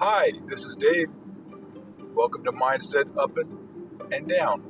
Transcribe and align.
Hi, 0.00 0.30
this 0.46 0.64
is 0.64 0.76
Dave. 0.76 1.08
Welcome 2.14 2.44
to 2.44 2.52
Mindset 2.52 3.16
Up 3.18 3.36
and, 4.12 4.28
Down. 4.28 4.62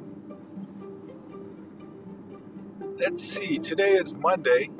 Let's 2.96 3.22
see, 3.22 3.58
today 3.58 3.92
is 3.92 4.14
Monday 4.14 4.70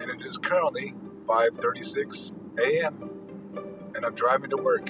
and 0.00 0.10
it 0.10 0.26
is 0.26 0.38
currently 0.38 0.94
5:36 1.26 2.32
a.m. 2.60 3.10
and 3.94 4.06
I'm 4.06 4.14
driving 4.14 4.48
to 4.48 4.56
work. 4.56 4.88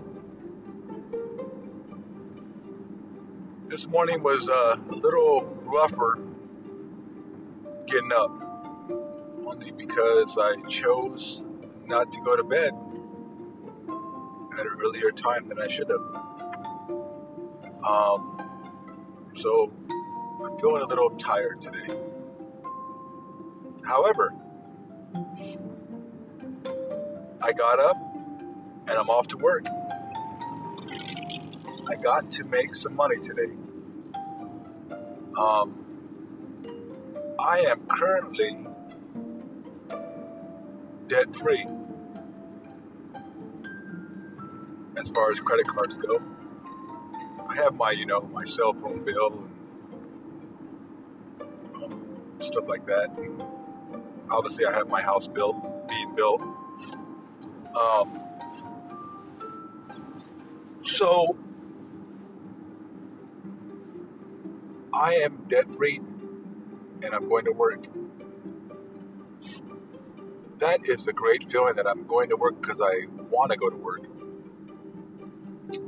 This 3.67 3.89
morning 3.89 4.23
was 4.23 4.49
uh, 4.49 4.77
a 4.89 4.95
little 4.95 5.43
rougher 5.65 6.21
getting 7.89 8.13
up 8.13 8.31
only 9.45 9.73
because 9.73 10.39
I 10.41 10.55
chose 10.69 11.43
not 11.85 12.13
to 12.13 12.21
go 12.21 12.37
to 12.37 12.45
bed 12.45 12.75
at 14.59 14.67
an 14.67 14.77
earlier 14.81 15.11
time 15.11 15.49
than 15.49 15.61
I 15.61 15.69
should 15.69 15.89
have. 15.89 16.23
Um, 17.85 18.39
so 19.37 19.73
I'm 20.45 20.59
feeling 20.59 20.83
a 20.83 20.87
little 20.87 21.11
tired 21.11 21.61
today. 21.61 21.95
However, 23.85 24.35
I 27.43 27.53
got 27.53 27.81
up 27.81 27.97
and 28.89 28.91
I'm 28.91 29.11
off 29.11 29.29
to 29.29 29.37
work. 29.37 29.67
I 31.89 31.97
got 31.97 32.31
to 32.33 32.45
make 32.45 32.75
some 32.75 32.95
money 32.95 33.19
today. 33.19 33.53
Um, 35.37 35.83
I 37.39 37.61
am 37.61 37.87
currently 37.87 38.67
debt 41.09 41.35
free 41.35 41.67
as 45.03 45.11
far 45.11 45.33
as 45.33 45.41
credit 45.41 45.67
cards 45.67 45.99
go. 45.99 46.23
I 47.49 47.57
have 47.57 47.75
my, 47.75 47.91
you 47.91 48.07
know, 48.07 48.21
my 48.21 48.45
cell 48.45 48.73
phone 48.73 49.05
bill 49.05 49.49
and 51.75 51.85
um, 51.85 52.23
stuff 52.41 52.69
like 52.69 52.87
that. 52.87 53.11
And 53.19 53.43
obviously, 54.31 54.65
I 54.65 54.73
have 54.73 54.89
my 54.89 55.03
house 55.03 55.27
built, 55.27 55.89
being 55.89 56.15
built. 56.15 56.41
Um, 57.75 58.21
so 60.85 61.37
I 64.93 65.15
am 65.17 65.45
debt 65.49 65.75
free 65.75 66.01
and 67.03 67.13
I'm 67.13 67.29
going 67.29 67.45
to 67.47 67.53
work. 67.53 67.85
That 70.59 70.89
is 70.89 71.09
a 71.09 71.13
great 71.13 71.51
feeling 71.51 71.75
that 71.75 71.89
I'm 71.89 72.07
going 72.07 72.29
to 72.29 72.37
work 72.37 72.61
because 72.61 72.81
I 72.81 73.07
want 73.31 73.51
to 73.51 73.59
go 73.59 73.69
to 73.69 73.77
work. 73.77 74.03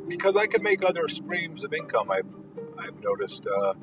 Because 0.07 0.37
I 0.37 0.47
can 0.47 0.63
make 0.63 0.85
other 0.85 1.09
streams 1.09 1.65
of 1.65 1.73
income. 1.73 2.11
I've, 2.11 2.27
I've 2.79 3.01
noticed, 3.03 3.47
uh, 3.47 3.75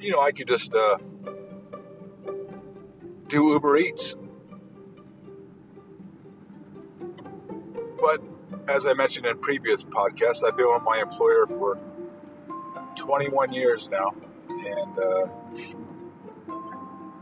you 0.00 0.10
know, 0.10 0.20
I 0.20 0.32
could 0.32 0.48
just 0.48 0.74
uh, 0.74 0.98
do 3.28 3.48
Uber 3.50 3.76
Eats. 3.76 4.16
But 8.00 8.22
as 8.68 8.86
I 8.86 8.94
mentioned 8.94 9.26
in 9.26 9.38
previous 9.38 9.82
podcasts, 9.82 10.44
I've 10.44 10.56
been 10.56 10.68
with 10.72 10.82
my 10.82 11.00
employer 11.00 11.46
for 11.46 11.78
21 12.96 13.52
years 13.52 13.88
now, 13.90 14.14
and 14.48 14.98
uh, 14.98 15.26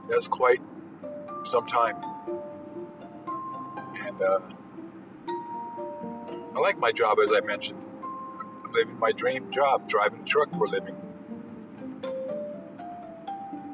that's 0.09 0.29
quite 0.29 0.61
some 1.45 1.67
time. 1.67 1.97
And 4.05 4.23
uh, 4.23 4.41
I 6.57 6.59
like 6.59 6.79
my 6.79 6.91
job, 6.91 7.19
as 7.23 7.31
I 7.33 7.41
mentioned. 7.41 7.87
I'm 8.65 8.73
living 8.73 8.99
my 8.99 9.13
dream 9.13 9.53
job, 9.53 9.89
driving 9.89 10.23
a 10.23 10.25
truck 10.25 10.51
for 10.57 10.65
a 10.65 10.69
living. 10.69 10.97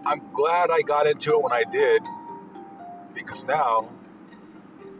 I'm 0.04 0.32
glad 0.32 0.70
I 0.70 0.82
got 0.82 1.06
into 1.06 1.30
it 1.30 1.42
when 1.42 1.52
I 1.52 1.62
did, 1.62 2.02
because 3.14 3.44
now, 3.44 3.88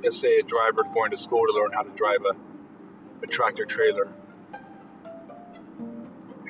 let's 0.03 0.17
say 0.17 0.39
a 0.39 0.43
driver 0.43 0.85
going 0.95 1.11
to 1.11 1.17
school 1.17 1.45
to 1.47 1.53
learn 1.53 1.73
how 1.73 1.83
to 1.83 1.91
drive 1.91 2.25
a, 2.25 2.37
a 3.25 3.27
tractor 3.27 3.67
trailer 3.67 4.09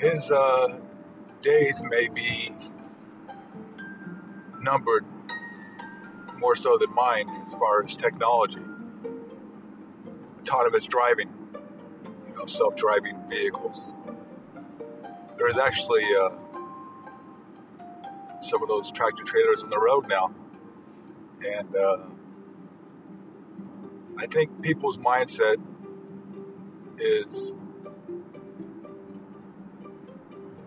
his 0.02 0.32
uh, 0.32 0.66
days 1.42 1.80
may 1.84 2.08
be 2.08 2.52
numbered 4.60 5.06
more 6.38 6.56
so 6.56 6.76
than 6.76 6.92
mine 6.92 7.28
as 7.40 7.54
far 7.54 7.84
as 7.84 7.94
technology. 7.94 8.58
Autonomous 10.42 10.86
driving, 10.86 11.30
you 12.28 12.34
know, 12.34 12.46
self-driving 12.46 13.16
vehicles. 13.28 13.94
There 15.36 15.48
is 15.48 15.56
actually 15.56 16.04
uh, 16.16 16.30
some 18.40 18.62
of 18.62 18.68
those 18.68 18.90
tractor 18.90 19.24
trailers 19.24 19.62
on 19.62 19.70
the 19.70 19.78
road 19.78 20.08
now, 20.08 20.34
and 21.46 21.76
uh, 21.76 21.98
I 24.18 24.26
think 24.26 24.62
people's 24.62 24.98
mindset 24.98 25.56
is 26.98 27.54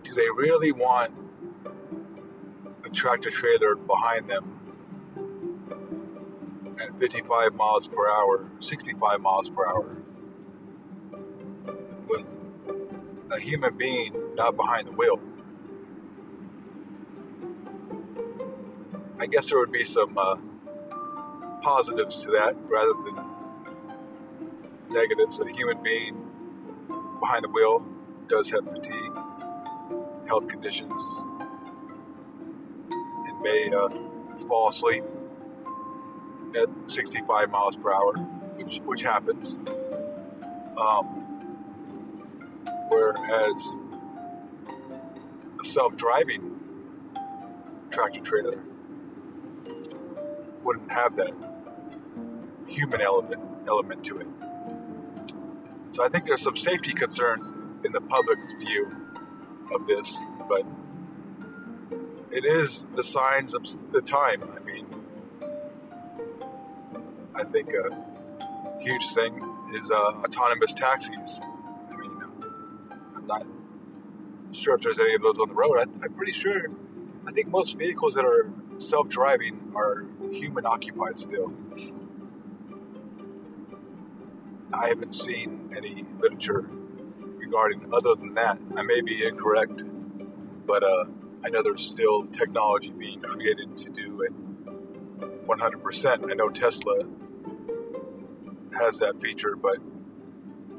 do 0.04 0.14
they 0.14 0.30
really 0.36 0.72
want 0.72 1.14
a 2.86 2.90
tractor 2.90 3.30
trailer 3.30 3.76
behind 3.76 4.30
them 4.30 4.55
55 7.00 7.54
miles 7.54 7.88
per 7.88 8.10
hour, 8.10 8.50
65 8.60 9.22
miles 9.22 9.50
per 9.50 9.68
hour, 9.68 9.98
with 12.08 12.28
a 13.32 13.40
human 13.40 13.76
being 13.78 14.14
not 14.36 14.56
behind 14.56 14.88
the 14.88 14.92
wheel? 14.92 15.20
I 19.20 19.28
guess 19.28 19.50
there 19.50 19.60
would 19.60 19.72
be 19.72 19.84
some 19.84 20.18
uh, 20.18 20.36
positives 21.62 22.24
to 22.24 22.32
that 22.32 22.56
rather 22.68 22.94
than 23.06 23.16
negatives. 24.90 25.38
That 25.38 25.48
a 25.48 25.52
human 25.52 25.82
being 25.82 26.26
behind 27.20 27.44
the 27.44 27.50
wheel 27.50 27.86
does 28.28 28.50
have 28.52 28.66
fatigue 28.66 29.12
health 30.28 30.48
conditions 30.48 31.24
and 32.90 33.42
may 33.42 33.72
uh, 33.72 33.90
fall 34.48 34.70
asleep 34.70 35.04
at 36.56 36.68
65 36.90 37.50
miles 37.50 37.76
per 37.76 37.94
hour, 37.94 38.14
which 38.56 38.80
which 38.86 39.02
happens. 39.02 39.58
Um, 40.78 41.26
whereas 42.90 43.80
a 45.60 45.64
self-driving 45.64 46.60
tractor 47.90 48.20
trailer 48.20 48.60
wouldn't 50.64 50.92
have 50.92 51.16
that 51.16 51.34
human 52.68 53.02
element 53.02 53.42
element 53.68 54.04
to 54.06 54.20
it. 54.20 54.28
So 55.90 56.04
I 56.04 56.10
think 56.10 56.26
there's 56.26 56.42
some 56.42 56.58
safety 56.58 56.94
concerns 56.94 57.54
in 57.84 57.92
the 57.92 58.02
public's 58.02 58.52
view 58.60 58.92
of 59.74 59.88
this, 59.88 60.24
but 60.50 60.66
it 62.32 62.46
is 62.46 62.88
the 62.96 63.04
signs 63.04 63.56
of 63.56 63.66
the 63.92 64.02
time. 64.02 64.44
I 64.56 64.60
mean, 64.60 64.95
I 67.36 67.44
think 67.44 67.74
a 67.74 68.82
huge 68.82 69.06
thing 69.14 69.42
is 69.74 69.92
uh, 69.92 69.96
autonomous 69.96 70.74
taxis. 70.74 71.42
I 71.92 71.98
mean, 71.98 72.12
I'm 73.16 73.28
not 73.28 73.46
sure 74.54 74.76
if 74.76 74.82
there's 74.82 75.00
any 75.00 75.16
of 75.16 75.22
those 75.22 75.38
on 75.38 75.50
the 75.50 75.54
road. 75.54 75.78
I, 75.78 75.82
I'm 76.04 76.14
pretty 76.14 76.32
sure. 76.32 76.68
I 77.28 77.32
think 77.32 77.50
most 77.50 77.78
vehicles 77.78 78.14
that 78.14 78.24
are 78.24 78.50
self-driving 78.78 79.74
are 79.76 80.06
human 80.32 80.66
occupied 80.66 81.20
still. 81.20 81.54
I 84.74 84.88
haven't 84.88 85.16
seen 85.16 85.74
any 85.76 86.06
literature 86.20 86.70
regarding 87.20 87.94
other 87.94 88.16
than 88.16 88.34
that. 88.36 88.60
I 88.78 88.82
may 88.82 89.02
be 89.02 89.26
incorrect, 89.26 89.84
but 90.66 90.84
uh, 90.84 91.06
I 91.44 91.50
know 91.50 91.62
there's 91.62 91.86
still 91.86 92.28
technology 92.28 92.92
being 92.92 93.22
created 93.22 93.76
to 93.78 93.90
do 93.90 94.22
it 94.22 94.34
100%. 95.48 96.32
I 96.32 96.34
know 96.34 96.50
Tesla 96.50 97.04
has 98.76 99.00
that 99.00 99.20
feature, 99.22 99.56
but 99.56 99.78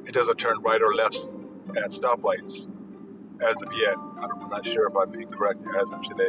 it 0.06 0.12
doesn't 0.12 0.36
turn 0.36 0.60
right 0.62 0.80
or 0.80 0.94
left 0.94 1.16
at 1.76 1.90
stoplights 1.90 2.68
as 3.42 3.56
of 3.62 3.72
yet. 3.74 3.96
I'm 4.20 4.48
not 4.48 4.64
sure 4.64 4.88
if 4.88 4.96
I'm 4.96 5.14
incorrect 5.14 5.64
as 5.80 5.90
of 5.92 6.00
today. 6.02 6.28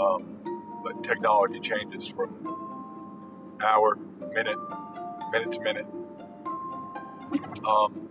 Um, 0.00 0.36
but 0.82 1.02
technology 1.02 1.58
changes 1.60 2.06
from 2.06 2.56
hour, 3.64 3.98
minute, 4.32 4.58
minute 5.32 5.52
to 5.52 5.60
minute. 5.60 5.86
Um, 7.66 8.08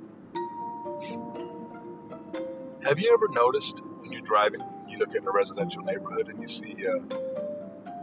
have 2.83 2.99
you 2.99 3.13
ever 3.13 3.29
noticed 3.29 3.81
when 3.99 4.11
you're 4.11 4.21
driving, 4.21 4.61
you 4.89 4.97
look 4.97 5.15
in 5.15 5.25
a 5.25 5.31
residential 5.31 5.81
neighborhood 5.83 6.27
and 6.27 6.41
you 6.41 6.47
see 6.47 6.75
uh, 6.85 7.15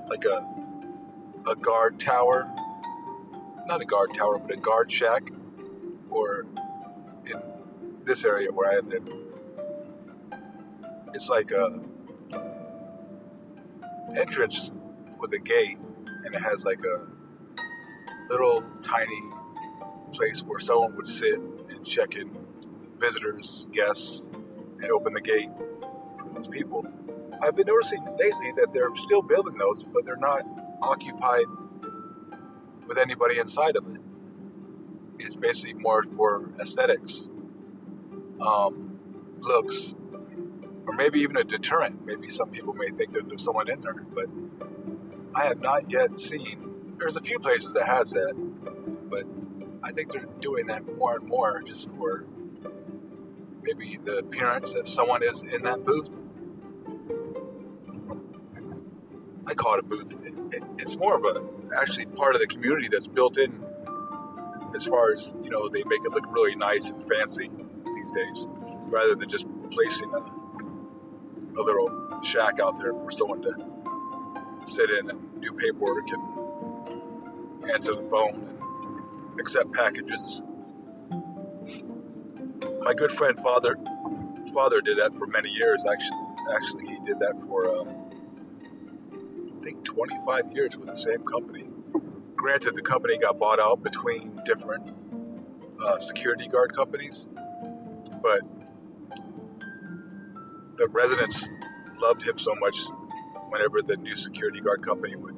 like 0.09 0.25
a 0.25 0.47
a 1.47 1.57
guard 1.57 1.99
tower, 1.99 2.51
not 3.67 3.81
a 3.81 3.85
guard 3.85 4.15
tower, 4.15 4.39
but 4.39 4.53
a 4.53 4.57
guard 4.61 4.91
shack 4.91 5.31
or 6.11 6.47
in 7.27 7.41
this 8.05 8.25
area 8.25 8.51
where 8.51 8.71
I 8.71 8.81
live, 8.81 9.09
it's 11.15 11.29
like 11.29 11.51
a 11.51 11.81
entrance 14.17 14.71
with 15.19 15.33
a 15.33 15.39
gate, 15.39 15.79
and 16.25 16.35
it 16.35 16.43
has 16.43 16.65
like 16.65 16.81
a 16.85 17.07
little 18.29 18.63
tiny 18.83 19.23
place 20.13 20.43
where 20.43 20.61
someone 20.61 20.95
would 20.97 21.07
sit 21.07 21.39
and 21.39 21.85
check 21.85 22.17
in 22.17 22.31
visitors, 22.99 23.67
guests, 23.73 24.23
and 24.81 24.91
open 24.91 25.15
the 25.15 25.21
gate 25.21 25.49
for 26.19 26.29
those 26.35 26.49
people. 26.49 26.87
I've 27.41 27.57
been 27.57 27.67
noticing 27.67 28.05
lately 28.05 28.53
that 28.57 28.69
they're 28.73 28.95
still 28.97 29.23
building 29.23 29.57
those, 29.59 29.85
but 29.85 30.05
they're 30.05 30.17
not 30.17 30.43
occupied 30.81 31.47
with 32.87 32.99
anybody 32.99 33.39
inside 33.39 33.77
of 33.77 33.87
it. 33.95 34.01
It's 35.19 35.35
basically 35.35 35.75
more 35.75 36.05
for 36.17 36.51
aesthetics, 36.61 37.31
um, 38.41 38.99
looks, 39.41 39.95
or 40.87 40.95
maybe 40.95 41.21
even 41.21 41.37
a 41.37 41.45
deterrent. 41.45 42.05
Maybe 42.05 42.29
some 42.29 42.51
people 42.51 42.75
may 42.75 42.91
think 42.91 43.13
that 43.13 43.29
there's 43.29 43.45
someone 43.45 43.71
in 43.71 43.81
there, 43.81 43.95
but 44.15 44.27
I 45.35 45.45
have 45.45 45.61
not 45.61 45.91
yet 45.91 46.19
seen. 46.21 46.97
There's 46.99 47.17
a 47.17 47.23
few 47.23 47.39
places 47.39 47.73
that 47.75 47.87
has 47.87 48.11
that, 48.11 48.35
but 49.11 49.25
I 49.83 49.93
think 49.93 50.13
they're 50.13 50.27
doing 50.41 50.67
that 50.67 50.85
more 50.97 51.17
and 51.17 51.27
more 51.27 51.63
just 51.63 51.89
for 51.97 52.25
maybe 53.63 53.99
the 54.05 54.19
appearance 54.19 54.73
that 54.75 54.87
someone 54.87 55.23
is 55.23 55.43
in 55.43 55.63
that 55.63 55.85
booth. 55.85 56.23
I 59.47 59.55
call 59.55 59.75
it 59.75 59.81
a 59.81 59.83
booth. 59.83 60.13
It, 60.25 60.35
it, 60.57 60.63
it's 60.79 60.97
more 60.97 61.17
of 61.17 61.25
a 61.25 61.43
actually 61.81 62.07
part 62.07 62.35
of 62.35 62.41
the 62.41 62.47
community 62.47 62.89
that's 62.91 63.07
built 63.07 63.39
in 63.39 63.65
as 64.75 64.85
far 64.85 65.15
as 65.15 65.35
you 65.43 65.51
know 65.51 65.69
they 65.69 65.83
make 65.85 66.01
it 66.05 66.13
look 66.13 66.27
really 66.33 66.55
nice 66.57 66.91
and 66.91 67.07
fancy 67.09 67.51
these 67.95 68.11
days 68.13 68.47
rather 68.87 69.15
than 69.15 69.29
just 69.29 69.47
placing 69.71 70.13
a, 70.15 70.19
a 70.19 71.63
little 71.63 72.21
shack 72.23 72.61
out 72.61 72.79
there 72.79 72.93
for 72.93 73.11
someone 73.11 73.43
to 73.43 73.55
sit 74.67 74.91
in 74.91 75.11
and 75.11 75.43
do 75.43 75.53
paperwork 75.53 76.09
and 76.11 77.71
answer 77.71 77.95
the 77.95 78.09
phone 78.11 78.59
and 79.31 79.41
accept 79.41 79.73
packages. 79.73 80.43
My 82.81 82.95
good 82.95 83.13
friend 83.13 83.39
father 83.41 83.77
father 84.55 84.81
did 84.81 84.99
that 84.99 85.15
for 85.19 85.27
many 85.27 85.51
years. 85.51 85.85
Actually, 85.91 86.27
actually 86.55 86.87
he 86.87 86.99
did 87.07 87.19
that 87.21 87.35
for 87.49 87.79
um, 87.79 88.02
think 89.63 89.85
25 89.85 90.53
years 90.53 90.77
with 90.77 90.89
the 90.89 90.97
same 90.97 91.23
company. 91.23 91.69
Granted, 92.35 92.75
the 92.75 92.83
company 92.83 93.17
got 93.19 93.39
bought 93.39 93.61
out 93.61 93.83
between 93.83 94.41
different 94.45 94.95
uh, 95.85 95.99
security 95.99 96.49
guard 96.49 96.75
companies, 96.75 97.29
but 98.23 98.41
the 100.77 100.89
residents 100.89 101.49
loved 102.01 102.27
him 102.27 102.39
so 102.39 102.55
much. 102.57 102.77
Whenever 103.51 103.83
the 103.83 103.97
new 103.99 104.17
security 104.17 104.61
guard 104.61 104.83
company 104.83 105.15
would 105.15 105.37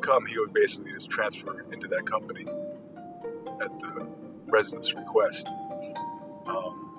come, 0.00 0.26
he 0.26 0.38
would 0.38 0.52
basically 0.52 0.92
just 0.92 1.08
transfer 1.08 1.64
into 1.72 1.86
that 1.88 2.04
company 2.04 2.44
at 3.62 3.80
the 3.80 4.06
residents' 4.46 4.94
request. 4.94 5.46
Um, 6.46 6.98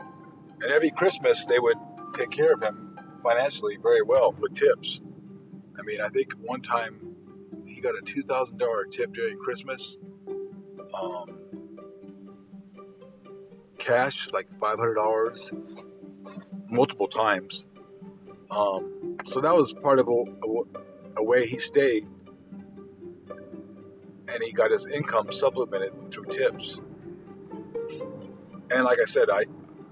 and 0.61 0.71
every 0.71 0.89
Christmas, 0.89 1.45
they 1.45 1.59
would 1.59 1.77
take 2.15 2.31
care 2.31 2.53
of 2.53 2.63
him 2.63 2.97
financially 3.21 3.77
very 3.81 4.01
well 4.01 4.31
with 4.39 4.53
tips. 4.53 5.01
I 5.77 5.81
mean, 5.81 6.01
I 6.01 6.09
think 6.09 6.33
one 6.33 6.61
time 6.61 7.15
he 7.65 7.81
got 7.81 7.95
a 7.95 8.01
two 8.01 8.23
thousand 8.23 8.57
dollar 8.57 8.85
tip 8.85 9.13
during 9.13 9.37
Christmas. 9.37 9.97
Um, 10.93 11.39
cash, 13.77 14.29
like 14.31 14.47
five 14.59 14.77
hundred 14.77 14.95
dollars, 14.95 15.51
multiple 16.69 17.07
times. 17.07 17.65
Um, 18.51 19.17
so 19.25 19.41
that 19.41 19.55
was 19.55 19.73
part 19.73 19.99
of 19.99 20.07
a, 20.07 20.11
a, 20.11 20.63
a 21.17 21.23
way 21.23 21.47
he 21.47 21.57
stayed, 21.57 22.07
and 23.29 24.43
he 24.43 24.51
got 24.51 24.69
his 24.71 24.85
income 24.85 25.31
supplemented 25.31 26.11
through 26.11 26.25
tips. 26.25 26.81
And 28.69 28.83
like 28.83 28.99
I 28.99 29.05
said, 29.05 29.29
I 29.31 29.45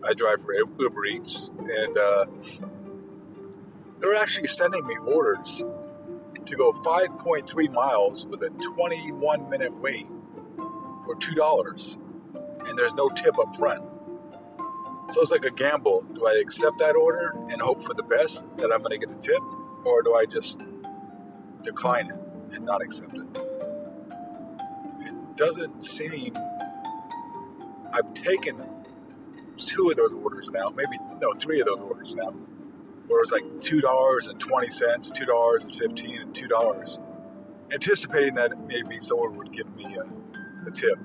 I 0.04 0.14
drive 0.14 0.44
for 0.44 0.54
Uber 0.54 1.06
Eats, 1.06 1.52
and 1.60 1.98
uh, 1.98 2.26
they're 4.02 4.16
actually 4.16 4.48
sending 4.48 4.86
me 4.86 4.98
orders 5.06 5.64
to 6.46 6.56
go 6.56 6.74
5.3 6.74 7.72
miles 7.72 8.26
with 8.26 8.42
a 8.42 8.50
21 8.50 9.50
minute 9.50 9.74
wait 9.76 10.08
for 11.06 11.16
$2. 11.16 11.98
And 12.68 12.78
there's 12.78 12.96
no 12.96 13.10
tip 13.10 13.38
up 13.38 13.56
front. 13.56 13.84
So 15.10 15.22
it's 15.22 15.32
like 15.32 15.46
a 15.46 15.52
gamble. 15.52 16.02
Do 16.14 16.26
I 16.26 16.40
accept 16.42 16.80
that 16.80 16.96
order 16.96 17.34
and 17.50 17.62
hope 17.62 17.84
for 17.84 17.94
the 17.94 18.04
best 18.04 18.46
that 18.58 18.72
I'm 18.72 18.82
going 18.82 19.00
to 19.00 19.06
get 19.06 19.16
a 19.16 19.20
tip? 19.20 19.42
Or 19.86 20.02
do 20.02 20.16
I 20.16 20.26
just 20.26 20.62
decline 21.64 22.10
it 22.10 22.56
and 22.56 22.66
not 22.66 22.82
accept 22.82 23.16
it? 23.16 23.26
It 25.02 25.36
doesn't 25.36 25.84
seem. 25.84 26.36
I've 27.94 28.14
taken 28.14 28.64
two 29.58 29.92
of 29.92 29.98
those 29.98 30.14
orders 30.14 30.50
now, 30.52 30.70
maybe, 30.70 30.98
no, 31.20 31.34
three 31.34 31.60
of 31.60 31.68
those 31.68 31.80
orders 31.80 32.16
now 32.16 32.34
where 33.12 33.20
it 33.20 33.24
was 33.24 33.32
like 33.34 33.62
two 33.62 33.82
dollars 33.82 34.28
and 34.28 34.40
twenty 34.40 34.70
cents, 34.70 35.12
two 35.12 35.26
dollars 35.26 35.64
and 35.64 35.76
fifteen, 35.76 36.22
and 36.22 36.34
two 36.34 36.48
dollars, 36.48 36.98
anticipating 37.74 38.36
that 38.36 38.52
maybe 38.68 39.02
someone 39.02 39.36
would 39.38 39.52
give 39.52 39.68
me 39.76 39.98
a, 39.98 40.68
a 40.68 40.72
tip. 40.72 40.98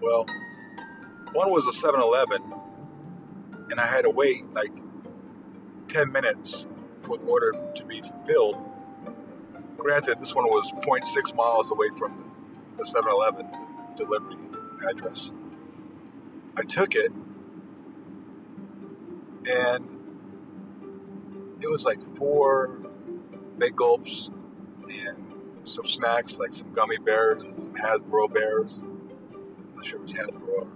Well, 0.00 0.26
one 1.32 1.50
was 1.50 1.66
a 1.66 1.86
7-Eleven, 1.86 2.42
and 3.70 3.80
I 3.80 3.86
had 3.86 4.02
to 4.02 4.10
wait 4.10 4.52
like 4.52 4.72
ten 5.88 6.10
minutes 6.12 6.66
for 7.02 7.18
the 7.18 7.24
order 7.24 7.52
to 7.76 7.84
be 7.84 8.02
filled. 8.26 8.56
Granted, 9.76 10.20
this 10.20 10.34
one 10.34 10.46
was 10.46 10.72
0.6 10.72 11.36
miles 11.36 11.70
away 11.70 11.88
from 11.98 12.32
the 12.78 12.84
7-Eleven 12.84 13.46
delivery 13.96 14.36
address. 14.90 15.34
I 16.56 16.62
took 16.62 16.94
it, 16.96 17.12
and 19.46 19.83
it 21.64 21.70
was 21.70 21.84
like 21.86 21.98
four 22.16 22.78
big 23.56 23.74
gulps 23.74 24.28
and 24.86 25.16
some 25.64 25.86
snacks, 25.86 26.38
like 26.38 26.52
some 26.52 26.72
gummy 26.74 26.98
bears 26.98 27.46
and 27.46 27.58
some 27.58 27.72
Hasbro 27.72 28.32
bears. 28.32 28.84
I'm 28.84 29.76
not 29.76 29.86
sure 29.86 29.98
it 29.98 30.02
was 30.02 30.12
Hasbro. 30.12 30.68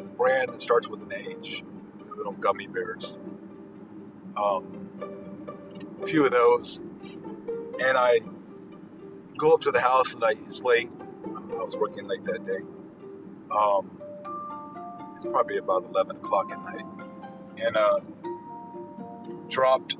A 0.00 0.04
brand 0.04 0.52
that 0.52 0.60
starts 0.60 0.86
with 0.86 1.00
an 1.00 1.12
H, 1.14 1.64
little 2.14 2.34
gummy 2.34 2.66
bears. 2.66 3.20
Um, 4.36 4.90
a 6.02 6.06
few 6.06 6.26
of 6.26 6.32
those. 6.32 6.80
And 7.80 7.96
I 7.96 8.20
go 9.38 9.52
up 9.54 9.62
to 9.62 9.70
the 9.70 9.80
house 9.80 10.12
and 10.12 10.22
I, 10.22 10.32
it's 10.44 10.62
late. 10.62 10.90
I 11.24 11.64
was 11.64 11.74
working 11.76 12.06
late 12.06 12.24
that 12.26 12.44
day. 12.44 12.60
Um, 13.50 13.98
it's 15.16 15.24
probably 15.24 15.56
about 15.56 15.86
11 15.86 16.16
o'clock 16.16 16.52
at 16.52 16.62
night. 16.64 16.84
And 17.56 17.76
uh, 17.78 18.00
dropped. 19.52 19.96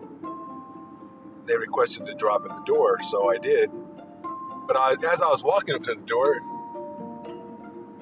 They 1.46 1.56
requested 1.56 2.06
to 2.06 2.14
drop 2.14 2.44
at 2.48 2.56
the 2.56 2.62
door, 2.64 2.98
so 3.10 3.30
I 3.30 3.38
did. 3.38 3.70
But 4.66 4.76
I, 4.76 4.94
as 5.12 5.20
I 5.20 5.28
was 5.28 5.44
walking 5.44 5.74
up 5.74 5.82
to 5.84 5.94
the 5.94 6.00
door, 6.00 6.40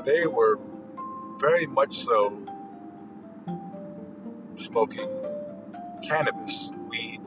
they 0.05 0.27
were 0.27 0.59
very 1.39 1.67
much 1.67 1.99
so 1.99 2.39
smoking 4.59 5.09
cannabis, 6.03 6.73
weed. 6.89 7.21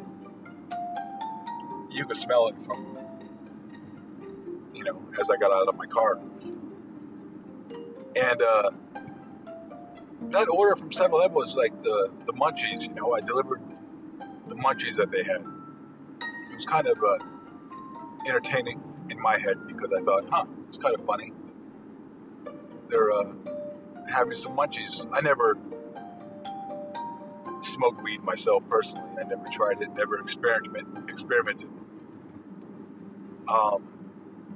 You 1.90 2.06
could 2.06 2.18
smell 2.18 2.48
it 2.48 2.56
from, 2.66 2.98
you 4.74 4.84
know, 4.84 5.02
as 5.20 5.30
I 5.30 5.38
got 5.38 5.52
out 5.52 5.68
of 5.68 5.76
my 5.76 5.86
car. 5.86 6.20
And 8.16 8.42
uh, 8.42 8.72
that 10.32 10.48
order 10.50 10.76
from 10.76 10.92
7 10.92 11.12
Eleven 11.12 11.36
was 11.36 11.56
like 11.56 11.84
the, 11.84 12.12
the 12.26 12.34
munchies, 12.34 12.84
you 12.84 12.94
know. 12.94 13.14
I 13.14 13.22
delivered 13.22 13.53
munchies 14.64 14.96
that 14.96 15.12
they 15.12 15.24
had. 15.24 15.44
It 16.52 16.56
was 16.56 16.66
kind 16.66 16.88
of 16.88 16.98
uh, 17.04 17.18
entertaining 18.28 18.82
in 19.10 19.22
my 19.22 19.38
head 19.38 19.68
because 19.68 19.90
I 19.98 20.02
thought, 20.04 20.26
huh, 20.32 20.46
it's 20.68 20.78
kind 20.78 20.96
of 20.96 21.06
funny. 21.06 21.34
They're 22.90 23.12
uh, 23.12 23.26
having 24.10 24.36
some 24.36 24.56
munchies. 24.56 25.08
I 25.12 25.22
never 25.22 25.58
smoked 27.62 28.04
weed 28.04 28.24
myself 28.24 28.64
personally. 28.70 29.10
I 29.20 29.24
never 29.24 29.48
tried 29.52 29.82
it, 29.82 29.94
never 29.96 30.20
experiment, 30.20 31.10
experimented. 31.10 31.70
Um, 33.48 33.90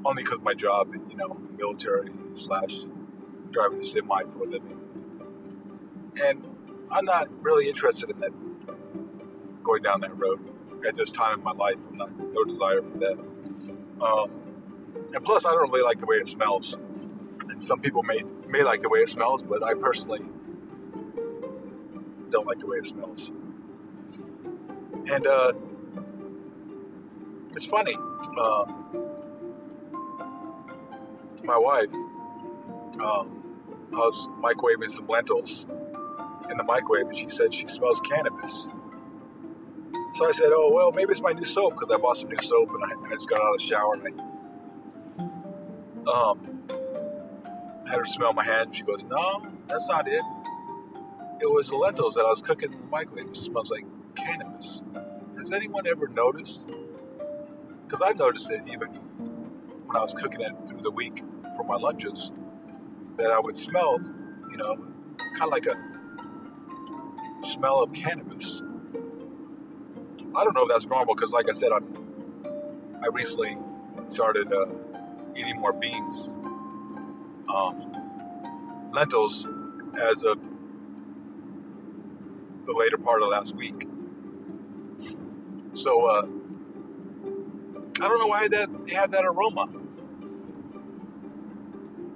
only 0.05 0.23
because 0.23 0.39
my 0.41 0.53
job, 0.53 0.93
you 1.09 1.17
know, 1.17 1.37
military 1.57 2.09
slash 2.35 2.75
driving 3.51 3.79
a 3.79 3.83
semi 3.83 4.23
for 4.23 4.43
a 4.43 4.49
living. 4.49 4.79
And 6.23 6.43
I'm 6.91 7.05
not 7.05 7.29
really 7.43 7.67
interested 7.67 8.09
in 8.09 8.19
that 8.19 8.31
going 9.67 9.83
down 9.83 10.01
that 10.01 10.17
road 10.17 10.39
at 10.87 10.95
this 10.95 11.11
time 11.11 11.39
in 11.39 11.43
my 11.43 11.51
life. 11.51 11.75
I'm 11.89 11.97
not 11.97 12.09
no 12.17 12.43
desire 12.45 12.81
for 12.81 12.97
that. 12.99 13.17
Um, 14.01 14.31
and 15.13 15.23
plus, 15.23 15.45
I 15.45 15.51
don't 15.51 15.69
really 15.71 15.83
like 15.83 15.99
the 15.99 16.05
way 16.05 16.17
it 16.17 16.29
smells. 16.29 16.79
And 17.49 17.61
some 17.61 17.81
people 17.81 18.03
may 18.03 18.23
may 18.47 18.63
like 18.63 18.81
the 18.81 18.89
way 18.89 18.99
it 18.99 19.09
smells, 19.09 19.43
but 19.43 19.63
I 19.63 19.73
personally 19.73 20.21
don't 22.29 22.47
like 22.47 22.59
the 22.59 22.67
way 22.67 22.77
it 22.77 22.87
smells. 22.87 23.31
And 25.09 25.27
uh, 25.27 25.53
it's 27.55 27.65
funny. 27.65 27.95
Um, 27.95 28.85
my 31.43 31.57
wife, 31.57 31.91
um, 32.99 33.43
I 33.93 33.97
was 33.97 34.27
microwaving 34.41 34.89
some 34.89 35.07
lentils 35.07 35.65
in 36.49 36.57
the 36.57 36.63
microwave, 36.63 37.07
and 37.07 37.17
she 37.17 37.29
said 37.29 37.53
she 37.53 37.67
smells 37.67 38.01
cannabis. 38.01 38.69
So 40.17 40.27
I 40.27 40.31
said, 40.31 40.49
"Oh 40.51 40.71
well, 40.73 40.91
maybe 40.91 41.11
it's 41.11 41.21
my 41.21 41.31
new 41.31 41.45
soap 41.45 41.75
because 41.75 41.91
I 41.91 41.97
bought 41.97 42.17
some 42.17 42.29
new 42.29 42.41
soap 42.41 42.71
and 42.73 42.83
I, 42.83 43.07
I, 43.07 43.13
just 43.13 43.29
got 43.29 43.39
out 43.39 43.53
of 43.53 43.59
the 43.59 43.63
shower 43.63 43.93
and 43.93 44.19
I 46.07 46.11
um, 46.11 46.63
had 47.87 47.99
her 47.99 48.05
smell 48.07 48.33
my 48.33 48.43
hand. 48.43 48.75
She 48.75 48.81
goes, 48.81 49.03
"No, 49.03 49.45
that's 49.67 49.87
not 49.87 50.07
it. 50.07 50.23
It 51.39 51.45
was 51.45 51.69
the 51.69 51.75
lentils 51.75 52.15
that 52.15 52.21
I 52.21 52.29
was 52.29 52.41
cooking 52.41 52.73
in 52.73 52.79
the 52.79 52.87
microwave. 52.87 53.27
It 53.27 53.37
smells 53.37 53.69
like 53.69 53.85
cannabis." 54.15 54.81
Has 55.37 55.51
anyone 55.51 55.85
ever 55.85 56.07
noticed? 56.07 56.67
Because 57.83 58.01
I've 58.01 58.17
noticed 58.17 58.49
it 58.49 58.63
even 58.65 58.87
when 58.87 59.95
I 59.95 60.01
was 60.01 60.15
cooking 60.15 60.41
it 60.41 60.51
through 60.67 60.81
the 60.81 60.89
week 60.89 61.23
for 61.55 61.63
my 61.63 61.75
lunches, 61.75 62.31
that 63.17 63.29
I 63.29 63.39
would 63.39 63.55
smell, 63.55 63.99
you 64.49 64.57
know, 64.57 64.77
kind 65.37 65.43
of 65.43 65.51
like 65.51 65.67
a 65.67 65.75
smell 67.45 67.83
of 67.83 67.93
cannabis. 67.93 68.63
I 70.37 70.45
don't 70.45 70.53
know 70.55 70.63
if 70.63 70.69
that's 70.69 70.85
normal 70.85 71.15
because, 71.15 71.31
like 71.33 71.49
I 71.49 71.53
said, 71.53 71.71
I'm 71.73 72.05
I 73.03 73.07
recently 73.07 73.57
started 74.09 74.51
uh, 74.53 74.67
eating 75.35 75.59
more 75.59 75.73
beans, 75.73 76.31
um, 77.53 77.79
lentils, 78.93 79.47
as 79.99 80.23
of 80.23 80.39
the 82.65 82.73
later 82.73 82.97
part 82.97 83.23
of 83.23 83.29
last 83.29 83.55
week. 83.55 83.87
So 85.73 86.05
uh, 86.05 86.27
I 88.01 88.07
don't 88.07 88.19
know 88.19 88.27
why 88.27 88.47
that 88.49 88.69
they 88.87 88.95
have 88.95 89.11
that 89.11 89.25
aroma. 89.25 89.69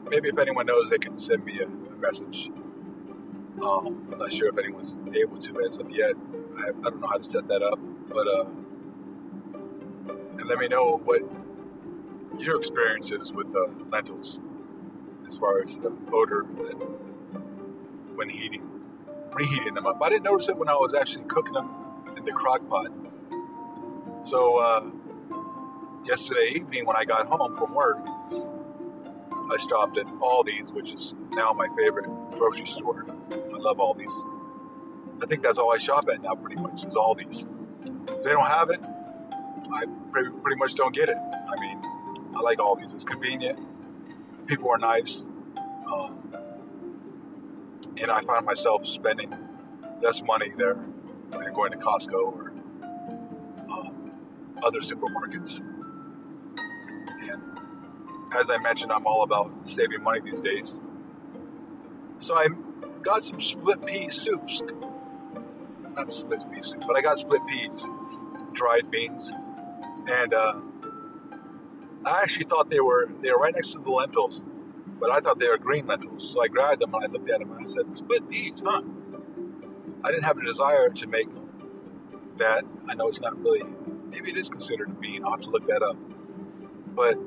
Maybe 0.10 0.30
if 0.30 0.38
anyone 0.40 0.66
knows, 0.66 0.90
they 0.90 0.98
can 0.98 1.18
send 1.18 1.46
me 1.46 1.60
a, 1.62 1.66
a 1.66 1.98
message. 1.98 2.52
Um, 3.64 4.08
I'm 4.12 4.20
not 4.20 4.34
sure 4.34 4.50
if 4.50 4.58
anyone's 4.58 4.98
able 5.14 5.38
to 5.38 5.62
as 5.66 5.80
of 5.80 5.90
yet. 5.92 6.14
I, 6.58 6.70
I 6.70 6.90
don't 6.90 7.02
know 7.02 7.08
how 7.08 7.18
to 7.18 7.24
set 7.24 7.48
that 7.50 7.62
up, 7.62 7.80
but 8.14 8.28
uh, 8.28 8.46
and 10.38 10.46
let 10.48 10.58
me 10.58 10.68
know 10.68 11.02
what 11.04 11.22
your 12.40 12.58
experience 12.58 13.12
is 13.12 13.32
with 13.32 13.48
uh, 13.56 13.68
lentils 13.90 14.42
as 15.28 15.38
far 15.38 15.62
as 15.62 15.78
the 15.78 15.92
odor 16.12 16.44
when 18.16 18.30
heating, 18.30 18.68
reheating 19.34 19.74
them 19.74 19.86
up. 19.86 19.98
I 20.02 20.10
didn't 20.10 20.24
notice 20.24 20.50
it 20.50 20.58
when 20.58 20.70
I 20.70 20.74
was 20.74 20.94
actually 20.94 21.26
cooking 21.26 21.54
them 21.54 21.70
in 22.18 22.26
the 22.26 22.32
crock 22.32 22.68
pot. 22.70 22.92
So 24.24 24.58
uh, 24.58 24.84
yesterday 26.06 26.54
evening 26.56 26.86
when 26.86 26.96
I 26.96 27.06
got 27.06 27.28
home 27.28 27.56
from 27.56 27.74
work, 27.74 28.00
I 29.52 29.58
stopped 29.58 29.98
at 29.98 30.06
Aldi's, 30.06 30.72
which 30.72 30.94
is 30.94 31.14
now 31.32 31.54
my 31.54 31.68
favorite 31.78 32.10
grocery 32.32 32.68
store. 32.68 33.06
I 33.32 33.58
love 33.58 33.78
Aldi's. 33.78 34.26
I 35.22 35.26
think 35.28 35.44
that's 35.44 35.60
all 35.60 35.74
I 35.74 35.78
shop 35.78 36.08
at 36.12 36.22
now, 36.22 36.36
pretty 36.36 36.56
much, 36.60 36.84
is 36.84 36.96
Aldi's. 36.96 37.48
They 38.24 38.32
don't 38.32 38.48
have 38.48 38.70
it, 38.70 38.80
I 39.72 39.86
pretty, 40.12 40.58
much 40.58 40.76
don't 40.76 40.94
get 40.94 41.10
it. 41.10 41.18
I 41.18 41.60
mean, 41.60 41.82
I 42.36 42.42
like 42.42 42.60
Aldi's. 42.60 42.94
It's 42.94 43.04
convenient. 43.04 43.60
People 44.48 44.70
are 44.70 44.78
nice. 44.78 45.28
Um, 45.92 46.34
and 47.98 48.12
I 48.12 48.22
find 48.22 48.46
myself 48.46 48.86
spending 48.86 49.34
less 50.02 50.22
money 50.22 50.52
there 50.58 50.78
than 51.32 51.54
going 51.54 51.72
to 51.72 51.78
Costco 51.78 52.14
or 52.14 52.52
other 54.64 54.80
supermarkets. 54.80 55.60
And 57.22 57.42
as 58.34 58.50
I 58.50 58.58
mentioned, 58.58 58.92
I'm 58.92 59.06
all 59.06 59.24
about 59.24 59.52
saving 59.66 60.04
money 60.04 60.22
these 60.22 60.40
days. 60.40 60.82
So 62.20 62.36
I 62.36 62.48
got 63.02 63.24
some 63.24 63.42
split 63.42 63.86
pea 63.86 64.10
soups. 64.10 64.62
Not 65.96 66.12
split 66.12 66.44
pea 66.54 66.62
soup, 66.62 66.84
but 66.88 66.96
I 66.96 67.02
got 67.02 67.20
split 67.20 67.46
peas, 67.48 67.90
dried 68.54 68.90
beans, 68.90 69.34
and 70.08 70.34
uh, 70.34 70.54
I 72.06 72.22
actually 72.22 72.46
thought 72.46 72.70
they 72.70 72.80
were 72.80 73.10
they 73.22 73.30
were 73.30 73.38
right 73.38 73.54
next 73.54 73.74
to 73.74 73.80
the 73.80 73.92
lentils, 73.92 74.46
but 75.00 75.12
I 75.12 75.20
thought 75.20 75.40
they 75.40 75.48
were 75.48 75.58
green 75.58 75.88
lentils. 75.88 76.32
So 76.32 76.42
I 76.42 76.48
grabbed 76.48 76.82
them 76.82 76.94
and 76.96 77.04
I 77.04 77.08
looked 77.08 77.30
at 77.30 77.40
them 77.40 77.52
and 77.52 77.62
I 77.62 77.66
said, 77.66 77.94
"Split 77.94 78.30
peas, 78.30 78.64
huh?" 78.66 78.82
I 80.04 80.12
didn't 80.12 80.24
have 80.24 80.38
a 80.38 80.46
desire 80.46 80.90
to 80.90 81.08
make 81.08 81.28
that. 82.38 82.64
I 82.88 82.96
know 82.96 83.08
it's 83.08 83.22
not 83.22 83.38
really 83.40 83.64
maybe 84.10 84.32
it 84.32 84.38
is 84.38 84.50
considered 84.50 84.90
a 84.90 84.94
bean. 84.94 85.24
I'll 85.24 85.32
have 85.32 85.42
to 85.42 85.50
look 85.50 85.68
that 85.68 85.84
up. 85.84 85.98
But 86.88 87.18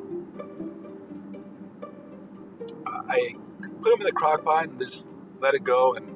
I 2.87 3.37
put 3.83 3.91
them 3.91 4.01
in 4.01 4.07
the 4.07 4.13
crock 4.13 4.45
pot 4.45 4.69
and 4.69 4.81
just 4.81 5.09
let 5.41 5.55
it 5.55 5.65
go, 5.65 5.95
and 5.95 6.14